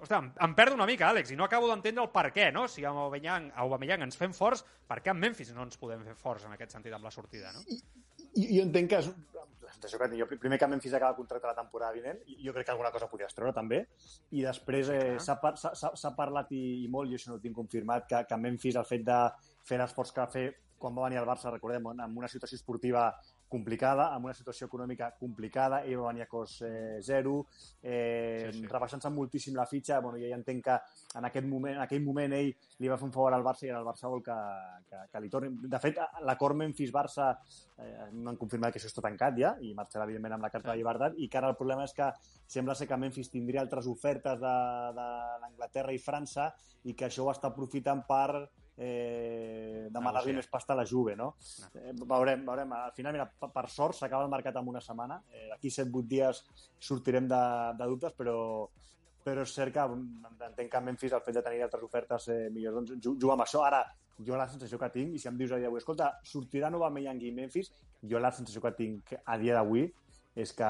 [0.01, 2.63] Ostres, em, em perdo una mica, Àlex, i no acabo d'entendre el per què, no?
[2.71, 6.15] Si amb Aubameyang, Aubameyang ens fem forts, per què amb Memphis no ens podem fer
[6.17, 7.61] forts en aquest sentit amb la sortida, no?
[7.69, 7.77] I,
[8.33, 9.11] i, jo entenc que és,
[9.61, 12.65] la sensació que jo primer que Memphis acaba el contracte la temporada vinent, jo crec
[12.65, 13.83] que alguna cosa podria treure també,
[14.33, 18.25] i després eh, s'ha parlat i, i molt, i això no ho tinc confirmat, que,
[18.25, 19.21] que Memphis el fet de
[19.69, 20.47] fer l'esforç que va fer
[20.81, 23.05] quan va venir al Barça, recordem, en una situació esportiva
[23.51, 27.35] complicada, amb una situació econòmica complicada, ell va venir a cost eh, zero,
[27.83, 28.69] eh, sí, sí.
[28.71, 30.77] rebaixant-se moltíssim la fitxa, bueno, jo ja entenc que
[31.19, 33.73] en, aquest moment, en aquell moment ell li va fer un favor al Barça i
[33.73, 34.37] ara el Barça vol que,
[34.87, 35.51] que, que li torni.
[35.75, 40.07] De fet, l'acord Memphis-Barça eh, no han confirmat que això està tancat ja, i marxarà
[40.07, 40.73] evidentment amb la carta sí.
[40.73, 42.07] de llibertat, i que ara el problema és que
[42.55, 44.55] sembla ser que Memphis tindria altres ofertes de,
[44.95, 45.07] de
[45.43, 46.51] l'Anglaterra i França
[46.87, 48.47] i que això ho està aprofitant per
[48.85, 50.35] eh, demanar-li Negociar.
[50.41, 51.31] més pasta a la Juve, no?
[51.37, 51.69] No.
[51.81, 52.71] Eh, veurem, veurem.
[52.73, 55.19] Al final, mira, per, per sort, s'acaba el mercat en una setmana.
[55.29, 56.43] Eh, D'aquí 7-8 dies
[56.79, 57.41] sortirem de,
[57.77, 58.35] de dubtes, però,
[59.23, 59.85] però és cert que
[60.49, 63.45] entenc que Memphis el fet de tenir altres ofertes eh, millors, doncs ju- juga amb
[63.45, 63.63] això.
[63.67, 63.83] Ara,
[64.21, 67.21] jo la sensació que tinc, i si em dius a dia d'avui, escolta, sortirà Aubameyang
[67.25, 67.71] i Memphis,
[68.01, 69.85] jo la sensació que tinc a dia d'avui
[70.35, 70.67] és que,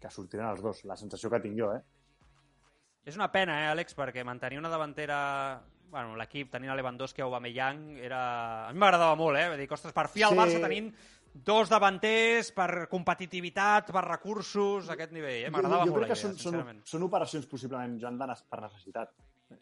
[0.00, 0.84] que sortiran els dos.
[0.88, 1.82] La sensació que tinc jo, eh?
[3.04, 5.62] És una pena, eh, Àlex, perquè mantenir una davantera...
[5.94, 8.20] Bueno, l'equip tenint a Lewandowski o Aubameyang era...
[8.66, 9.44] A mi m'agradava molt, eh?
[9.52, 10.38] Vull dir, ostres, per fi el Sí.
[10.40, 10.88] Barça tenint
[11.34, 15.52] dos davanters per competitivitat, per recursos, a aquest nivell, eh?
[15.54, 18.60] M'agradava jo, jo molt crec que idea, són, són, són operacions possiblement, Joan, de, per
[18.64, 19.14] necessitat.
[19.50, 19.58] Jo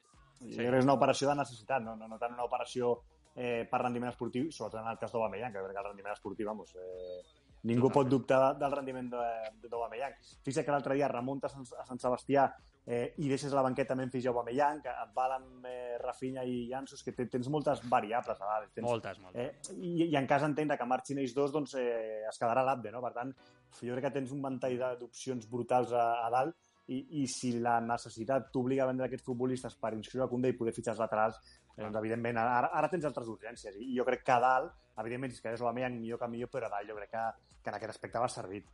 [0.48, 0.56] Sí.
[0.56, 2.94] crec que és una operació de necessitat, no, no, no tant una operació
[3.36, 6.16] eh, per rendiment esportiu, sobretot en el cas d'Aubameyang, que jo crec que el rendiment
[6.16, 7.20] esportiu, vamos, eh,
[7.64, 10.14] ningú pot dubtar de- del rendiment de- d'Aubameyang.
[10.42, 12.48] Fixa't que l'altre dia remuntes a Sant- Sebastià
[12.84, 17.04] eh, i deixes la banqueta Memphis i Aubameyang, que et valen eh, Rafinha i Jansus,
[17.04, 18.72] que te- tens moltes variables a dalt.
[18.74, 19.40] Tens, Moltes, moltes.
[19.70, 22.90] Eh, i, I en cas entendre que marxin ells dos, doncs eh, es quedarà l'Abde,
[22.90, 23.00] no?
[23.00, 23.32] Per tant,
[23.80, 26.56] jo crec que tens un ventall d'opcions brutals a, a dalt
[26.88, 30.56] i, i si la necessitat t'obliga a vendre aquests futbolistes per inscriure a Koundé i
[30.58, 31.38] poder fitxar els laterals,
[31.76, 33.76] eh, doncs, evidentment, ara, ara tens altres urgències.
[33.78, 36.76] I jo crec que a dalt, evidentment, si quedés Aubameyang millor que millor, però a
[36.76, 37.26] dalt jo crec que,
[37.62, 38.66] que en aquest aspecte va servit.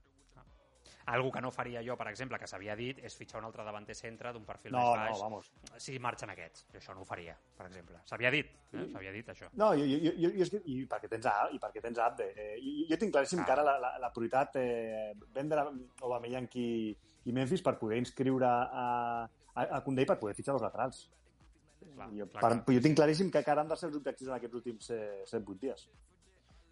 [1.09, 3.95] Algo que no faria jo, per exemple, que s'havia dit, és fitxar un altre davanter
[3.97, 5.15] centre d'un perfil No, més baix.
[5.17, 5.47] no, vamos.
[5.81, 6.67] Si marxen aquests.
[6.69, 7.97] Jo això no ho faria, per exemple.
[8.05, 8.85] S'havia dit, eh?
[8.93, 9.49] s'havia dit això.
[9.57, 12.27] No, jo, jo, jo, jo i perquè tens a, i perquè tens Abde.
[12.37, 13.47] Eh, jo, jo tinc claríssim Ah.
[13.49, 15.65] que ara la, la, la prioritat eh, vendre
[16.03, 16.69] Aubameyang i,
[17.25, 21.07] i Memphis per poder inscriure a, a, a Koundé i per poder fitxar els laterals.
[21.79, 22.75] Clar, jo, clar, per, clar.
[22.77, 25.59] jo tinc claríssim que encara han de ser els objectius en aquests últims eh, 7-8
[25.63, 25.89] dies.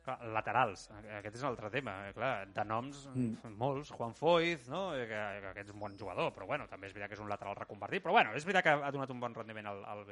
[0.07, 0.85] Clar, laterals,
[1.19, 1.93] aquest és un altre tema.
[2.07, 3.57] eh, Clar, de noms, Mm.
[3.59, 4.95] molts, Juan Foyz, no?
[4.95, 7.21] Eh, que, que aquest és un bon jugador, però bueno, també és veritat que és
[7.25, 10.05] un lateral reconvertit, però bueno, és veritat que ha donat un bon rendiment al, al,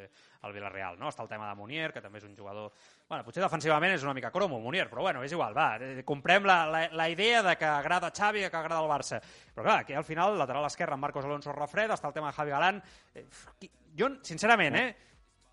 [0.42, 1.12] al Villarreal, no?
[1.14, 2.72] Està el tema de Munier, que també és un jugador...
[3.08, 6.42] Bueno, potser defensivament és una mica cromo, Munier, però bueno, és igual, va, eh, comprem
[6.44, 9.22] la, la, la idea de que agrada Xavi i que agrada el Barça.
[9.54, 12.50] Però clar, aquí al final, lateral esquerre, Marcos Alonso refred, està el tema de Javi
[12.50, 12.82] Galán...
[13.14, 13.26] Eh,
[13.60, 14.96] qui- jo, sincerament, eh,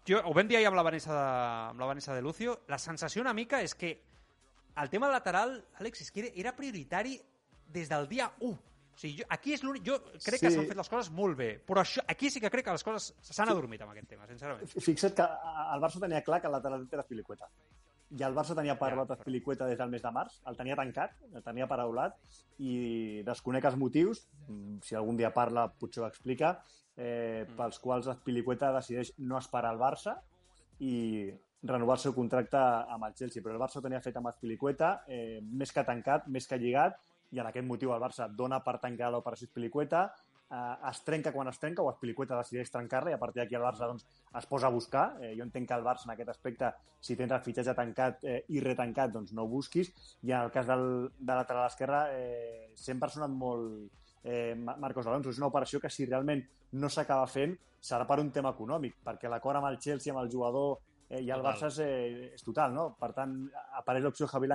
[0.08, 1.28] jo, ho vam dir ahir amb la Vanessa de,
[1.72, 3.94] amb la Vanessa de Lucio, la sensació una mica és que
[4.82, 7.18] el tema lateral, Àlex, és que era, prioritari
[7.68, 8.52] des del dia 1.
[8.92, 9.84] O sigui, jo, aquí és l'únic...
[9.88, 10.56] Jo crec que Sí.
[10.56, 13.14] s'han fet les coses molt bé, però això, aquí sí que crec que les coses
[13.22, 14.68] s'han adormit amb aquest tema, sincerament.
[14.68, 17.48] Fixa't que el Barça tenia clar que el lateral era Pilicueta.
[18.12, 20.76] I el Barça tenia parlat Ja, ja, Pilicueta des del mes de març, el tenia
[20.76, 22.18] tancat, el tenia paraulat,
[22.60, 24.26] i desconec els motius,
[24.84, 26.58] si algun dia parla potser ho explica,
[26.98, 27.56] eh, Mm.
[27.58, 30.18] pels quals Pilicueta decideix no esperar al Barça
[30.80, 31.32] i
[31.64, 33.42] renovar el seu contracte amb el Chelsea.
[33.44, 36.98] Però el Barça ho tenia fet amb Azpilicueta, eh, més que tancat, més que lligat,
[37.32, 40.14] i en aquest motiu el Barça dona per tancar l'operació Azpilicueta,
[40.52, 43.62] eh, es trenca quan es trenca, o Azpilicueta decideix trencar-la, i a partir d'aquí el
[43.62, 45.18] Barça doncs, es posa a buscar.
[45.22, 48.44] Eh, jo entenc que el Barça en aquest aspecte, si tens el fitxatge tancat eh,
[48.50, 52.72] i retancat, doncs no ho busquis, i en el cas del, de lateral esquerra eh,
[52.76, 53.92] sempre ha sonat molt
[54.24, 55.30] eh, Ma- Marcos Alonso.
[55.30, 56.44] És una operació que si realment
[56.74, 60.30] no s'acaba fent serà per un tema econòmic, perquè l'acord amb el Chelsea, amb el
[60.32, 61.42] jugador eh, i el.
[61.42, 62.92] Barça és, eh, és total, no?
[63.00, 63.38] Per tant,
[63.80, 64.48] apareix l'opció Javi,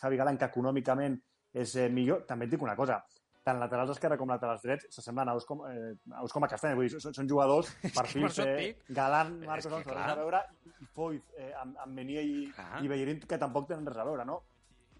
[0.00, 1.20] Javi Galán, que econòmicament
[1.54, 2.24] és eh, millor.
[2.26, 2.98] També et dic una cosa,
[3.44, 6.48] tant laterals esquerra com laterals drets s'assemblen a us com, eh, a us com a
[6.48, 6.74] castanya.
[6.74, 8.74] Vull dir, són, són jugadors, per perfils, eh.
[8.88, 10.10] Galán, Marcos Alonso, clar.
[10.10, 10.42] a veure,
[10.80, 12.82] i Foyt, eh, amb, amb Menier i, Clar.
[12.82, 14.40] i Bellerín, que tampoc tenen res a veure, no?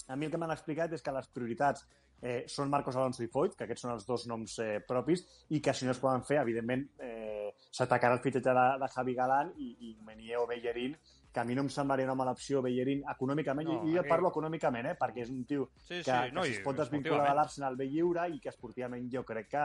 [0.06, 1.86] A mi el que m'han explicat és que les prioritats
[2.22, 5.60] eh, són Marcos Alonso i Foyt, que aquests són els dos noms eh, propis, i
[5.60, 9.52] que si no es poden fer, evidentment, eh, s'atacarà el fitxatge de, de Javi Galán
[9.58, 10.96] i, i Menier o Bellerín,
[11.34, 14.30] que a mi no em semblaria una mala opció Bellerín econòmicament, No, i jo parlo
[14.30, 16.78] econòmicament, eh, perquè és un tio Sí, que, sí, que no, si i es pot
[16.78, 19.64] desvincular de l'Arsenal bé lliure i que esportivament jo crec que,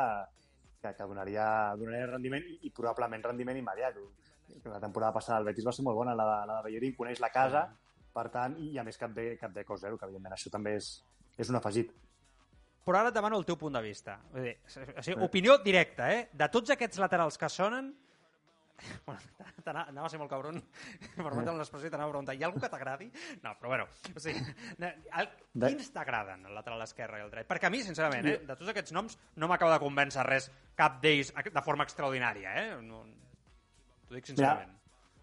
[0.81, 1.45] que, que donaria,
[1.77, 4.01] donaria rendiment i, i probablement rendiment immediat.
[4.65, 7.21] La temporada passada el Betis va ser molt bona, la de, la de Bellerín, coneix
[7.21, 7.67] la casa,
[8.17, 10.73] per tant, i a més cap de, cap de cos zero, que evidentment això també
[10.79, 10.89] és,
[11.37, 11.93] és un afegit.
[12.85, 14.17] Però ara et demano el teu punt de vista.
[14.33, 16.29] Vull dir, o sigui, opinió directa, eh?
[16.33, 17.91] De tots aquests laterals que sonen...
[19.03, 19.19] Bueno,
[19.67, 20.55] anava a ser molt cabron,
[21.17, 23.09] permetem l'expressió, i t'anava a preguntar, hi ha algú que t'agradi?
[23.43, 24.39] No, però bueno, o sigui,
[24.79, 27.45] el, quins t'agraden, el lateral esquerre i el dret?
[27.49, 30.47] Perquè a mi, sincerament, eh, de tots aquests noms, no m'acaba de convèncer res,
[30.79, 32.79] cap d'ells de forma extraordinària, eh?
[32.87, 33.03] No,
[34.09, 34.73] T'ho dic sincerament.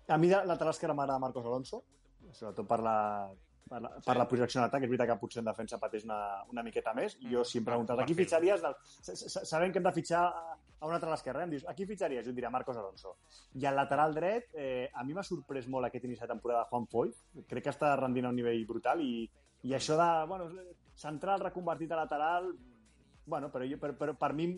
[0.07, 1.81] A mi de lateral esquerra m'agrada Marcos Alonso,
[2.31, 2.99] sobretot per la,
[3.69, 4.83] per la, per la projecció en atac.
[4.87, 6.19] És veritat que potser en defensa pateix una,
[6.53, 7.17] una miqueta més.
[7.21, 8.17] I jo, si em Mm, preguntes, a perfil.
[8.25, 8.63] fitxaries?
[8.63, 8.77] Del...
[8.87, 11.43] sa- sa- Sabem que hem de fitxar a un lateral esquerre.
[11.45, 12.25] Em dius, a qui fitxaries?
[12.25, 13.17] Jo et diria Marcos Alonso.
[13.55, 16.87] I al lateral dret, eh, a mi m'ha sorprès molt aquest inici de temporada Juan
[16.87, 17.13] Foy.
[17.49, 19.29] Crec que està rendint a un nivell brutal i,
[19.63, 20.51] i això de, bueno,
[20.95, 22.53] central reconvertit a lateral,
[23.27, 24.53] bueno, però, jo, per, per, per mi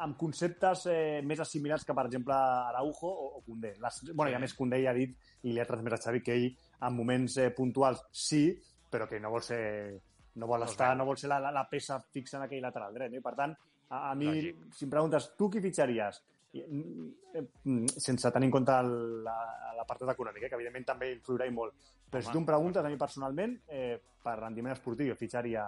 [0.00, 3.74] amb conceptes eh, més assimilats que, per exemple, Araujo o, o Koundé.
[3.78, 5.12] Les, bueno, i a més, Koundé ja ha dit,
[5.44, 6.46] i li ha transmès a Xavi, que ell,
[6.80, 8.50] en moments eh, puntuals, sí,
[8.90, 10.00] però que no vol ser
[10.36, 13.10] no vol, estar, no vol ser la, la, la peça fixa en aquell lateral dret.
[13.10, 13.16] No?
[13.16, 13.54] I, per tant,
[13.88, 14.66] a, a mi, Lògic.
[14.76, 16.18] si em preguntes, tu qui fitxaries?
[16.52, 17.06] I, mm,
[17.40, 17.46] eh,
[17.96, 18.76] sense tenir en compte
[19.24, 21.72] la- l'apartat econòmic, eh, que evidentment també influirà i molt.
[22.10, 22.32] Però si Home.
[22.34, 25.64] tu em preguntes, a mi personalment, eh, per rendiment esportiu, jo fitxaria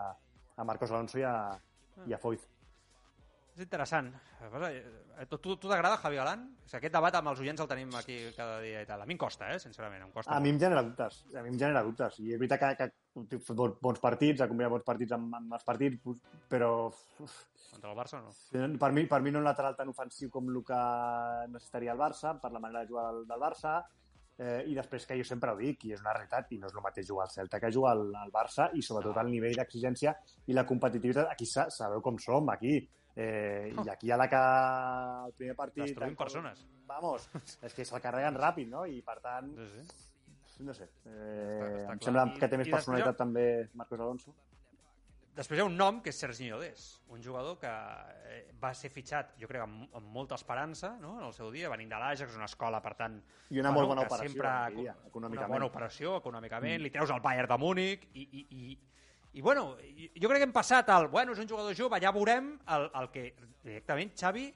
[0.56, 1.34] a Marcos Alonso i a,
[2.06, 2.44] i a Foyt.
[3.58, 4.12] És interessant.
[4.38, 6.44] Que passa, eh, Tu, tu, t'agrada Javi Galán?
[6.62, 9.02] O sigui, aquest debat amb els oients el tenim aquí cada dia i tal.
[9.02, 10.30] A mi em costa, eh, sincerament, em costa.
[10.30, 11.24] A mi em genera dubtes.
[11.34, 12.20] A mi em genera dubtes.
[12.22, 12.86] I és veritat que,
[13.34, 13.40] que
[13.82, 15.98] bons- partits, ha combinat bons partits amb, amb els partits,
[16.48, 17.38] però uf,
[17.72, 18.30] Contra el Barça no.
[18.78, 20.78] per mi, per mi no un lateral tan ofensiu com el que
[21.52, 23.74] necessitaria el Barça, per la manera de jugar del, del Barça,
[24.38, 26.74] eh, i després que jo sempre ho dic, i és una realitat, i no és
[26.78, 30.14] el mateix jugar al Celta que jugar al, al Barça, i sobretot el nivell d'exigència
[30.46, 31.28] i la competitivitat.
[31.34, 32.78] Aquí sa, sabeu com som, aquí.
[33.18, 34.38] Eh, I aquí a la que
[35.26, 35.82] el primer partit...
[35.88, 36.60] Destruïm persones.
[36.86, 37.24] Vamos,
[37.66, 38.84] és que se'l carreguen ràpid, no?
[38.86, 40.62] I per tant, Sí, sí.
[40.62, 40.86] no sé.
[41.04, 44.00] Eh, Està- està em sembla I- que té més i després personalitat jo- també Marcos
[44.00, 44.34] Alonso.
[45.38, 48.88] Després hi ha un nom que és Sergi Llodés, un jugador que eh, va ser
[48.90, 51.12] fitxat, jo crec, amb, amb molta esperança no?
[51.20, 53.20] en el seu dia, venint de l'Ajax, una escola, per tant...
[53.50, 55.52] I una molt bona operació, sempre, diria, una econòmicament.
[55.52, 58.78] bona operació, econòmicament, li treus el Bayern de Múnich i, i, i,
[59.38, 62.56] i bueno, jo crec que hem passat al, bueno, és un jugador jove, ja veurem
[62.74, 63.28] el, el que
[63.62, 64.48] directament Xavi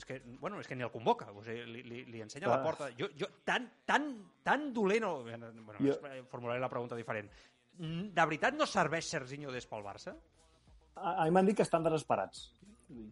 [0.00, 2.58] és que, bueno, és que ni el convoca, o sigui, li, li, li ensenya Clar.
[2.60, 2.86] la porta.
[2.96, 4.04] Jo, jo tan, tan,
[4.46, 5.04] tan dolent...
[5.04, 5.50] O, bueno,
[5.82, 5.98] Jo-
[6.30, 7.28] formularé la pregunta diferent.
[7.80, 10.14] Mm, De veritat no serveix Serginho des pel Barça?
[10.94, 12.46] A, a mi m'han dit que estan desesperats,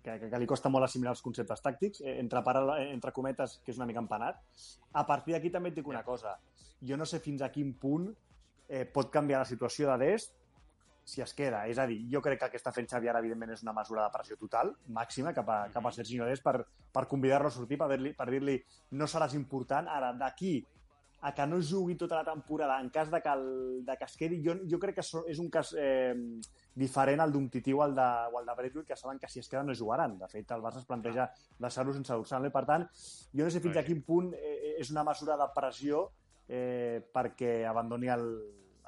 [0.07, 3.13] que, que, que li costa molt assimilar els conceptes tàctics, eh, entre, paral eh, entre
[3.13, 4.39] cometes, que és una mica empanat.
[4.95, 6.39] A partir d'aquí també et dic una cosa.
[6.81, 8.07] Jo no sé fins a quin punt
[8.69, 10.38] eh, pot canviar la situació de Dest
[11.09, 11.65] si es queda.
[11.73, 13.73] És a dir, jo crec que el que està fent Xavi ara, evidentment, és una
[13.77, 16.59] mesura de pressió total, màxima, cap a, cap a Serginho Dest per,
[16.93, 18.59] per convidar-lo a sortir, per dir-li per dir
[18.93, 19.89] no seràs important.
[19.89, 20.59] Ara, d'aquí
[21.21, 23.49] a que no jugui tota la temporada en cas de que, el,
[23.87, 26.15] de que es quedi, jo, jo crec que és un cas eh,
[26.79, 29.41] diferent al d'un Tití o al de, o al de Braithwaite, que saben que si
[29.41, 30.19] es queden no jugaran.
[30.21, 31.27] De fet, el Barça es planteja
[31.59, 32.47] deixar-lo sense dorsal.
[32.53, 32.87] Per tant,
[33.33, 36.07] jo no sé fins a quin punt eh, és una mesura de pressió
[36.47, 38.29] eh, perquè abandoni el,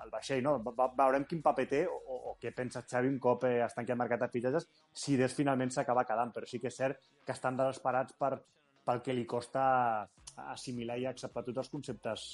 [0.05, 0.43] el vaixell.
[0.43, 0.59] No?
[0.65, 3.75] Va- Veurem quin paper té o, o, o què pensa Xavi un cop eh, es
[3.77, 6.33] tanqui el mercat de fitxatges si Des finalment s'acaba quedant.
[6.33, 8.39] Però sí que és cert que estan desesperats per,
[8.87, 10.09] pel que li costa
[10.51, 12.31] assimilar i acceptar tots els conceptes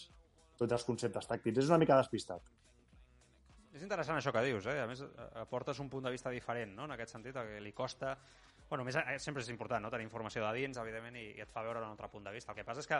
[0.57, 1.59] tots els conceptes tàctics.
[1.59, 2.41] És una mica despistat.
[3.77, 4.79] És interessant això que dius, eh?
[4.81, 7.73] A més, eh, aportes un punt de vista diferent, no?, en aquest sentit, que li
[7.77, 8.15] costa...
[8.69, 11.51] Bueno, més, eh, sempre és important, no?, tenir informació de dins, evidentment, i, i et
[11.55, 12.53] fa veure un altre punt de vista.
[12.53, 12.99] El que passa és que,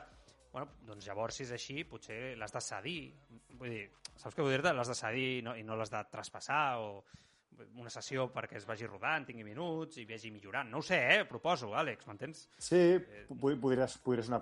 [0.53, 2.99] bueno, doncs llavors, si és així, potser l'has de cedir.
[3.59, 4.73] Vull dir, saps què vull dir-te?
[4.77, 6.91] L'has de cedir no, i no l'has de traspassar o
[7.81, 10.69] una sessió perquè es vagi rodant, tingui minuts i vagi millorant.
[10.69, 11.23] No ho sé, eh?
[11.25, 12.43] Proposo, Àlex, m'entens?
[12.61, 12.81] Sí,
[13.31, 14.41] po- podria, podria ser una.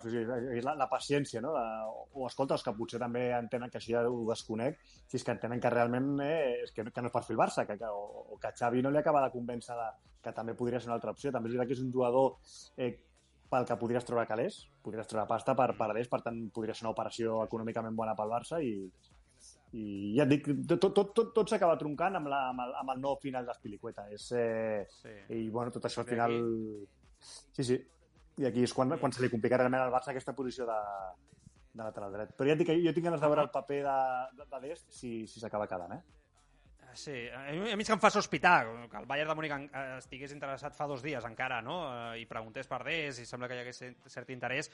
[0.57, 1.53] És la, la paciència, no?
[1.55, 1.63] De,
[2.11, 5.31] o, escolta, els que potser també entenen que això ja ho desconec, si és que
[5.37, 8.41] entenen que realment eh, és que, que no és per Barça, que, que, o, o
[8.43, 9.87] que Xavi no li acaba de convèncer de,
[10.25, 11.33] que també podria ser una altra opció.
[11.33, 12.37] També és veritat que és un jugador
[12.77, 12.93] eh,
[13.51, 16.87] pel que podries treure calés, podries treure pasta per, per Adés, per tant podria ser
[16.87, 18.73] una operació econòmicament bona pel Barça i,
[19.77, 19.85] i
[20.17, 23.03] ja et dic, tot, tot, tot, tot s'acaba troncant amb, la, amb, el, amb el
[23.05, 24.09] nou final d'Espilicueta.
[24.15, 25.15] És, eh, Sí.
[25.37, 26.39] i bueno, tot això al final...
[27.25, 27.79] Sí, sí.
[28.43, 30.81] I aquí és quan, quan se li complica realment al Barça aquesta posició de,
[31.75, 32.35] de lateral dret.
[32.35, 33.99] Però ja et dic jo tinc ganes de veure el paper de,
[34.41, 36.03] de, de Dest si si s'acaba quedant, eh?
[36.95, 40.33] Sí, a mi, és que em fa sospitar que el Bayern de Múnich eh, estigués
[40.35, 41.77] interessat fa dos dies encara, no?
[41.91, 43.83] Eh, I preguntés per Des i sembla que hi hagués
[44.13, 44.71] cert interès.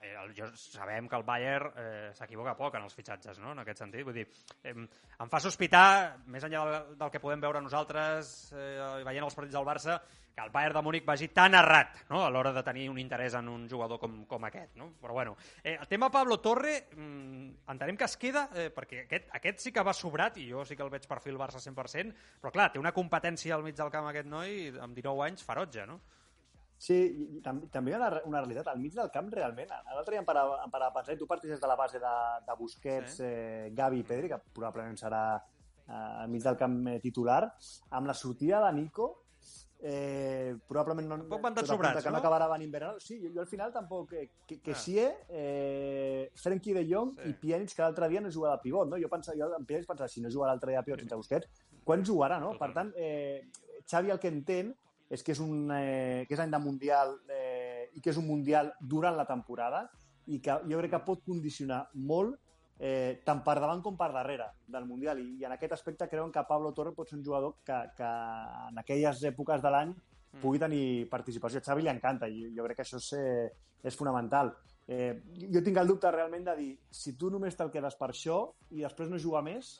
[0.00, 3.52] Eh, el, jo, sabem que el Bayern eh, s'equivoca poc en els fitxatges, no?
[3.52, 4.06] En aquest sentit.
[4.06, 4.26] Vull dir,
[4.62, 5.86] eh, em fa sospitar,
[6.30, 9.98] més enllà del, del que podem veure nosaltres eh, veient els partits del Barça,
[10.34, 12.24] que el Bayern de Múnich vagi tan errat no?
[12.24, 14.74] a l'hora de tenir un interès en un jugador com, com aquest.
[14.76, 14.90] No?
[15.00, 19.30] Però bueno, eh, el tema Pablo Torre, mm, entenem que es queda, eh, perquè aquest,
[19.38, 22.12] aquest sí que va sobrat, i jo sí que el veig perfil Barça 100%,
[22.42, 25.86] però clar, té una competència al mig del camp aquest noi, amb 19 anys, ferotge,
[25.86, 26.00] no?
[26.84, 28.66] Sí, i, tam també hi ha una, una realitat.
[28.68, 31.28] Al mig del camp, realment, l'altre dia em parava, em parava a pensar, i tu
[31.30, 32.14] parteixes de la base de,
[32.44, 33.22] de Busquets, Sí.
[33.22, 33.24] sí.
[33.24, 37.44] eh, Gavi i Pedri, que probablement serà eh, al mig del camp eh, titular,
[37.90, 39.23] amb la sortida de Nico,
[39.86, 42.22] eh, probablement no, Tampoc van tan sobrats, que no no?
[42.22, 43.00] acabarà Bernal.
[43.00, 44.12] Sí, jo, jo al final tampoc...
[44.14, 44.74] Eh, que, que Ah.
[44.74, 47.22] sí, eh, Frenkie de Jong Sí.
[47.22, 47.28] sí.
[47.30, 48.96] i Pjanic, que l'altre dia no juga de pivot, no?
[48.96, 51.48] Jo, pensava, jo en Pjanic pensava, si no juga l'altre dia de pivot sense Busquets,
[51.84, 52.56] quan jugarà, no?
[52.58, 53.44] Per tant, eh,
[53.86, 54.74] Xavi el que entén
[55.10, 58.26] és que és un eh, que és any de Mundial eh, i que és un
[58.26, 59.90] Mundial durant la temporada
[60.26, 62.38] i que jo crec que pot condicionar molt
[62.78, 65.20] eh, tant per davant com per darrere del Mundial.
[65.20, 68.10] I, i en aquest aspecte creuen que Pablo Torre pot ser un jugador que, que
[68.70, 69.94] en aquelles èpoques de l'any
[70.42, 71.60] pugui tenir participació.
[71.60, 73.48] A Xavi li encanta i jo crec que això és, eh,
[73.86, 74.50] és fonamental.
[74.86, 75.22] Eh,
[75.52, 78.82] jo tinc el dubte realment de dir, si tu només te'l quedes per això i
[78.82, 79.78] després no jugar més,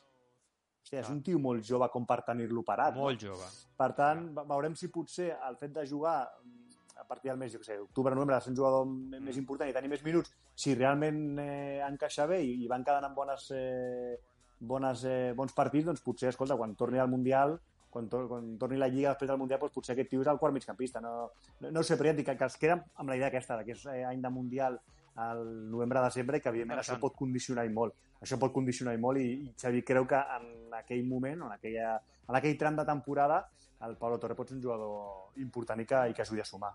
[0.81, 2.95] hòstia, és un tio molt jove com per tenir-lo parat.
[2.95, 3.33] Molt no?
[3.33, 3.49] jove.
[3.77, 6.64] Per tant, ve- veurem si potser el fet de jugar mm,
[6.97, 9.69] a partir del mes, jo què sé, octubre-novembre, de ser un jugador m- més important
[9.69, 13.49] i tenir més minuts, si realment eh, encaixa bé i, i van quedant amb bones,
[13.55, 14.17] eh,
[14.59, 17.57] bones, eh, bons partits, doncs potser, escolta, quan torni al Mundial,
[17.89, 20.39] quan, tor quan torni la Lliga després del Mundial, doncs potser aquest tio és el
[20.39, 20.99] quart migcampista.
[21.03, 21.31] No,
[21.61, 23.59] no, no sé, però ja et dic que, que es queden amb la idea aquesta,
[23.63, 24.79] que és eh, any de Mundial
[25.15, 27.93] al novembre-desembre que, evidentment, això pot condicionar i molt.
[28.23, 31.95] Això pot condicionar molt i, i Xavi creu que en aquell moment, en, aquella,
[32.27, 33.43] en aquell tram de temporada,
[33.85, 36.73] el Pablo Torre pot ser un jugador important i que, i que ajudi a sumar.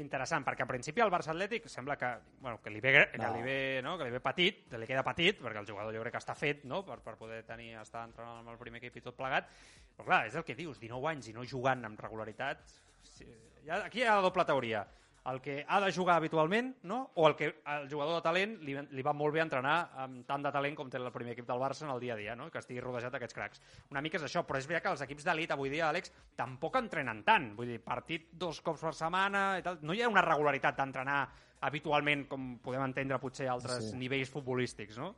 [0.00, 2.08] Interessant, perquè en principi el Barça Atlètic sembla que,
[2.40, 3.34] bueno, que, li ve, que, No.
[3.34, 3.98] li ve, no?
[3.98, 6.34] que li ve petit, que li queda petit, perquè el jugador jo crec que està
[6.38, 6.80] fet no?
[6.86, 9.50] per, per poder tenir, estar entrenant amb el primer equip i tot plegat.
[9.98, 12.64] Però clar, és el que dius, 19 anys i no jugant amb regularitat...
[13.04, 13.28] Sí,
[13.68, 14.86] ha, aquí hi ha la doble teoria.
[15.28, 17.10] El que ha de jugar habitualment, no?
[17.14, 20.40] o el que el jugador de talent li, li va molt bé entrenar amb tant
[20.46, 22.46] de talent com té el primer equip del Barça en el dia a dia, no?
[22.50, 23.60] que estigui rodejat d'aquests cracs.
[23.92, 26.10] Una mica és això, però és veritat que els equips d'elit avui dia, Àlex,
[26.40, 27.50] tampoc entrenen tant.
[27.58, 29.78] Vull dir, partit dos cops per setmana i tal.
[29.84, 31.20] No hi ha una regularitat d'entrenar
[31.68, 33.96] habitualment com podem entendre potser altres Sí.
[34.00, 35.14] nivells futbolístics, no?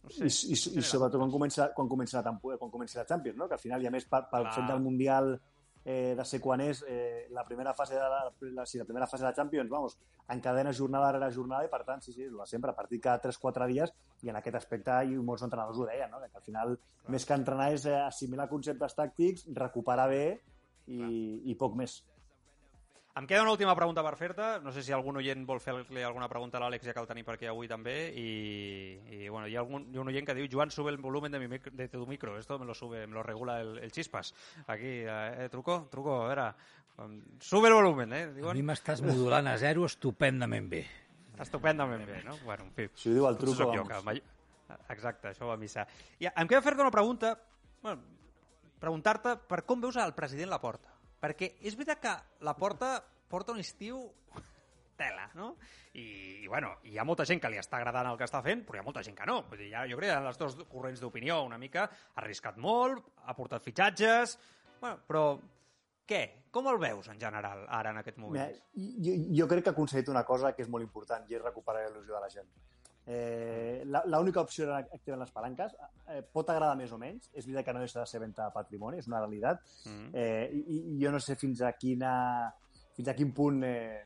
[0.00, 3.36] No I, i, i sobretot quan comença, quan comença la temporada, quan comença la Champions,
[3.36, 3.48] no?
[3.48, 5.34] que al final, i a més, pel, pel fet del Mundial
[5.84, 8.20] eh, de ser quan és eh, la primera fase de la,
[8.52, 9.96] la, sí, la primera fase de la Champions, vamos,
[10.28, 13.68] encadena jornada rere jornada i per tant, sí, sí, la sempre, a partir cada 3-4
[13.70, 16.20] dies i en aquest aspecte i molts entrenadors ho deien, no?
[16.20, 16.76] que al final
[17.08, 20.24] més que entrenar és eh, assimilar conceptes tàctics, recuperar bé
[20.86, 21.02] i,
[21.50, 22.00] i poc més.
[23.20, 24.44] Em queda una última pregunta per fer-te.
[24.64, 27.26] No sé si algun oient vol fer-li alguna pregunta a l'Àlex, ja que el tenim
[27.26, 27.92] per aquí avui també.
[28.16, 28.28] I,
[29.12, 31.34] i bueno, hi ha, algun, hi ha un oient que diu Joan, sube el volumen
[31.36, 32.38] de, mi micro, de tu micro.
[32.38, 34.32] Esto me lo sube, me lo regula el, el Chispas.
[34.72, 36.46] Aquí, eh, truco, truco, a veure.
[37.44, 38.22] Sube el volumen, eh?
[38.22, 40.80] A mi Diuen, m'estàs modulant a zero estupendament bé.
[41.44, 42.38] estupendament bé, no?
[42.44, 42.88] Bueno, en fi.
[42.94, 43.90] Si ho diu el truco, sóc jo, vamos.
[43.92, 44.22] que mai...
[44.94, 45.84] Exacte, això va a missa.
[46.24, 47.34] I em queda fer-te una pregunta,
[47.84, 48.00] bueno,
[48.80, 50.99] preguntar-te per com veus el president Laporta.
[51.20, 52.14] Perquè és veritat que
[52.46, 52.94] Laporta
[53.30, 54.02] porta un estiu
[55.00, 55.54] tela, no?
[55.96, 58.64] I, i bueno, hi ha molta gent que li està agradant el que està fent,
[58.66, 59.40] però hi ha molta gent que no.
[59.48, 61.86] Vull dir, ja, jo crec que les dos corrents d'opinió una mica.
[62.14, 64.36] Ha arriscat molt, ha portat fitxatges...
[64.80, 65.24] Bueno, però
[66.08, 66.20] què?
[66.50, 68.40] Com el veus en general ara en aquest moment?
[68.40, 71.44] Mira, jo, jo crec que ha aconseguit una cosa que és molt important i és
[71.44, 72.48] recuperar la il·lusió de la gent.
[73.06, 75.74] Eh, la- L'única opció era activar les palanques.
[76.08, 77.30] Eh, pot agradar més o menys.
[77.32, 79.60] És veritat que no deixa de ser venda de patrimoni, és una realitat.
[79.86, 80.10] Mm.
[80.14, 82.52] Eh, i, I jo no sé fins a, quina,
[82.94, 84.04] fins a quin punt eh,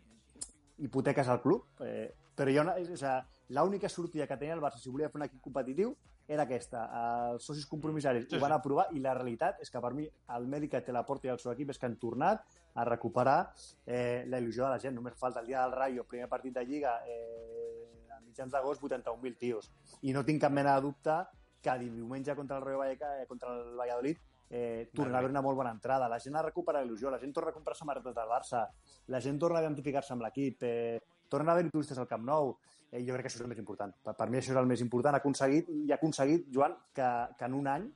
[0.78, 5.09] hipoteques el club, eh, però és, a- l'única sortida que tenia el Barça si volia
[5.09, 5.95] fer un equip competitiu
[6.26, 6.86] era aquesta.
[7.34, 10.47] Els socis compromissaris Sí, ho van aprovar i la realitat és que per mi el
[10.49, 12.40] mèdic que té la porta i el seu equip és que han tornat
[12.74, 13.53] a recuperar
[13.86, 14.95] eh, la il·lusió de la gent.
[14.97, 18.03] Només falta el dia del Rayo, primer partit de Lliga, eh,
[18.35, 19.70] mitjans d'agost, 81.000 tios.
[20.03, 21.22] I no tinc cap mena de dubte
[21.62, 24.18] que diumenge contra el Rayo Vallecano, eh, contra el Valladolid
[24.51, 26.09] eh, tornarà a haver una molt bona entrada.
[26.09, 28.66] La gent ha recuperat il·lusió, la gent torna a comprar samarretes del Barça,
[29.09, 32.57] la gent torna a identificar-se amb l'equip, eh, torna a haver turistes al Camp Nou.
[32.91, 33.95] Eh, jo crec que això és el més important.
[34.05, 35.14] Per, per mi això és el més important.
[35.14, 37.09] Ha aconseguit, i ha aconseguit, Joan, que,
[37.39, 37.89] que en un any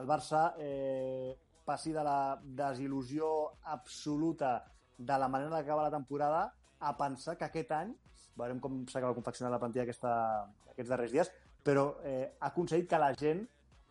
[0.00, 3.30] el Barça eh, passi de la desil·lusió
[3.62, 4.58] absoluta
[4.98, 6.42] de la manera d'acabar la temporada
[6.80, 7.94] a pensar que aquest any,
[8.40, 10.12] veurem com s'acaba confeccionant la plantilla aquesta,
[10.72, 11.32] aquests darrers dies,
[11.64, 13.42] però eh, ha aconseguit que la gent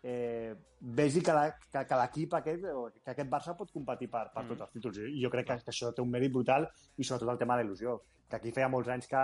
[0.02, 4.48] eh, vegi que l'equip aquest, o que aquest Barça pot competir per, per Mm.
[4.54, 4.98] tots els títols.
[5.06, 7.64] I jo crec que, que això té un mèrit brutal i sobretot el tema de
[7.66, 8.00] l'il·lusió.
[8.30, 9.24] Que aquí feia molts anys que,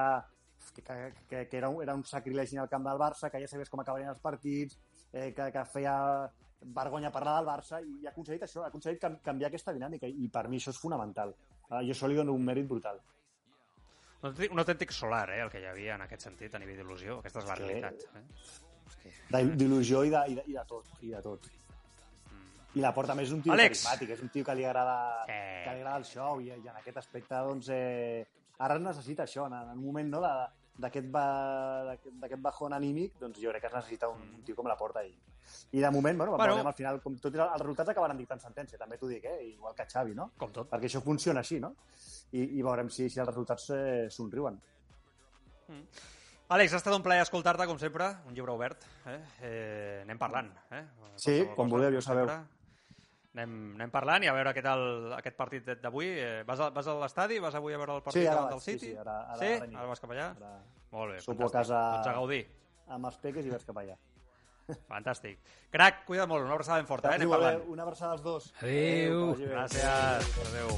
[0.81, 0.97] que,
[1.29, 3.79] que, que era, un, era un sacrilegi al camp del Barça, que ja sabies com
[3.79, 4.77] acabarien els partits,
[5.13, 5.95] eh, que, que feia
[6.65, 10.47] vergonya parlar del Barça i ha aconseguit això, ha aconseguit canviar aquesta dinàmica i per
[10.49, 11.33] mi això és fonamental.
[11.69, 12.99] Uh, jo això li dono un mèrit brutal.
[14.25, 17.19] Un autèntic- solar, eh, el que hi havia en aquest sentit, a nivell d'il·lusió.
[17.19, 17.93] Aquesta és la realitat.
[18.15, 19.43] Eh?
[19.55, 20.85] D'il·lusió i, de, i, de, i de tot.
[21.01, 21.47] I de tot.
[22.75, 23.83] I la porta més és un tio Àlex.
[23.85, 24.95] carismàtic, és un tio que li agrada,
[25.25, 25.31] Sí.
[25.63, 28.25] que li agrada el show i, i en aquest aspecte doncs, eh,
[28.59, 33.13] ara es necessita això, en, en un moment no, d'aquest ba, d'aquest- d'aquest bajón anímic,
[33.19, 35.13] doncs jo crec que es necessita un, un tio com la porta i,
[35.71, 36.67] i de moment, bueno, Bueno.
[36.67, 39.43] al final, com tots els resultats acabaran dictant sentència, també t'ho dic, eh?
[39.53, 40.31] igual que Xavi, no?
[40.37, 40.69] Com tot.
[40.69, 41.75] Perquè això funciona així, no?
[42.31, 44.59] I, i veurem si, si els resultats eh, somriuen.
[46.47, 48.83] Àlex, ha estat un plaer escoltar-te, com sempre, un llibre obert.
[49.09, 49.15] Eh?
[49.41, 50.51] Eh, anem parlant.
[50.69, 50.83] Eh?
[51.15, 52.29] Sí, Qualsevol quan vulgueu, ja com sabeu.
[53.35, 56.07] Anem, anem parlant i a veure què tal aquest partit d'avui.
[56.21, 57.39] Eh, vas, a, vas a l'estadi?
[57.43, 58.91] Vas avui a veure el partit Sí, ara del vaig, sí, City?
[58.93, 59.49] sí, ara- ara- sí?
[59.57, 59.67] ara.
[59.81, 60.27] Ara vas cap allà?
[60.37, 60.53] Ara
[60.91, 62.45] Molt bé, Sopo a casa- Doncs a gaudir.
[62.87, 63.97] amb els peques i vaig cap allà.
[64.91, 65.39] Fantàstic.
[65.73, 67.19] Crac, cuida molt, una abraçada ben forta, eh?
[67.19, 67.65] Anem parlant.
[67.71, 68.51] Una abraçada als dos.
[68.61, 69.35] Adéu.
[69.41, 70.31] Gràcies.
[70.49, 70.73] Adéu.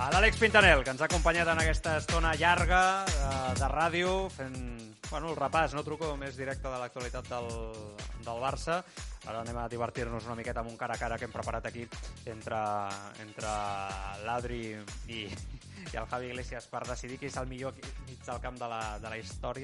[0.00, 4.56] A l'Àlex Pintanel, que ens ha acompanyat en aquesta estona llarga de, de ràdio, fent
[5.10, 7.48] bueno, el repàs, no truco més directe de l'actualitat del,
[8.22, 8.78] del Barça.
[9.26, 11.82] Ara anem a divertir-nos una miqueta amb un cara a cara que hem preparat aquí
[12.30, 12.60] entre,
[13.20, 13.50] entre
[14.24, 14.62] l'Adri
[15.10, 17.74] i, i el Javi Iglesias per decidir qui és el millor
[18.06, 19.58] mig del camp de la, de la història.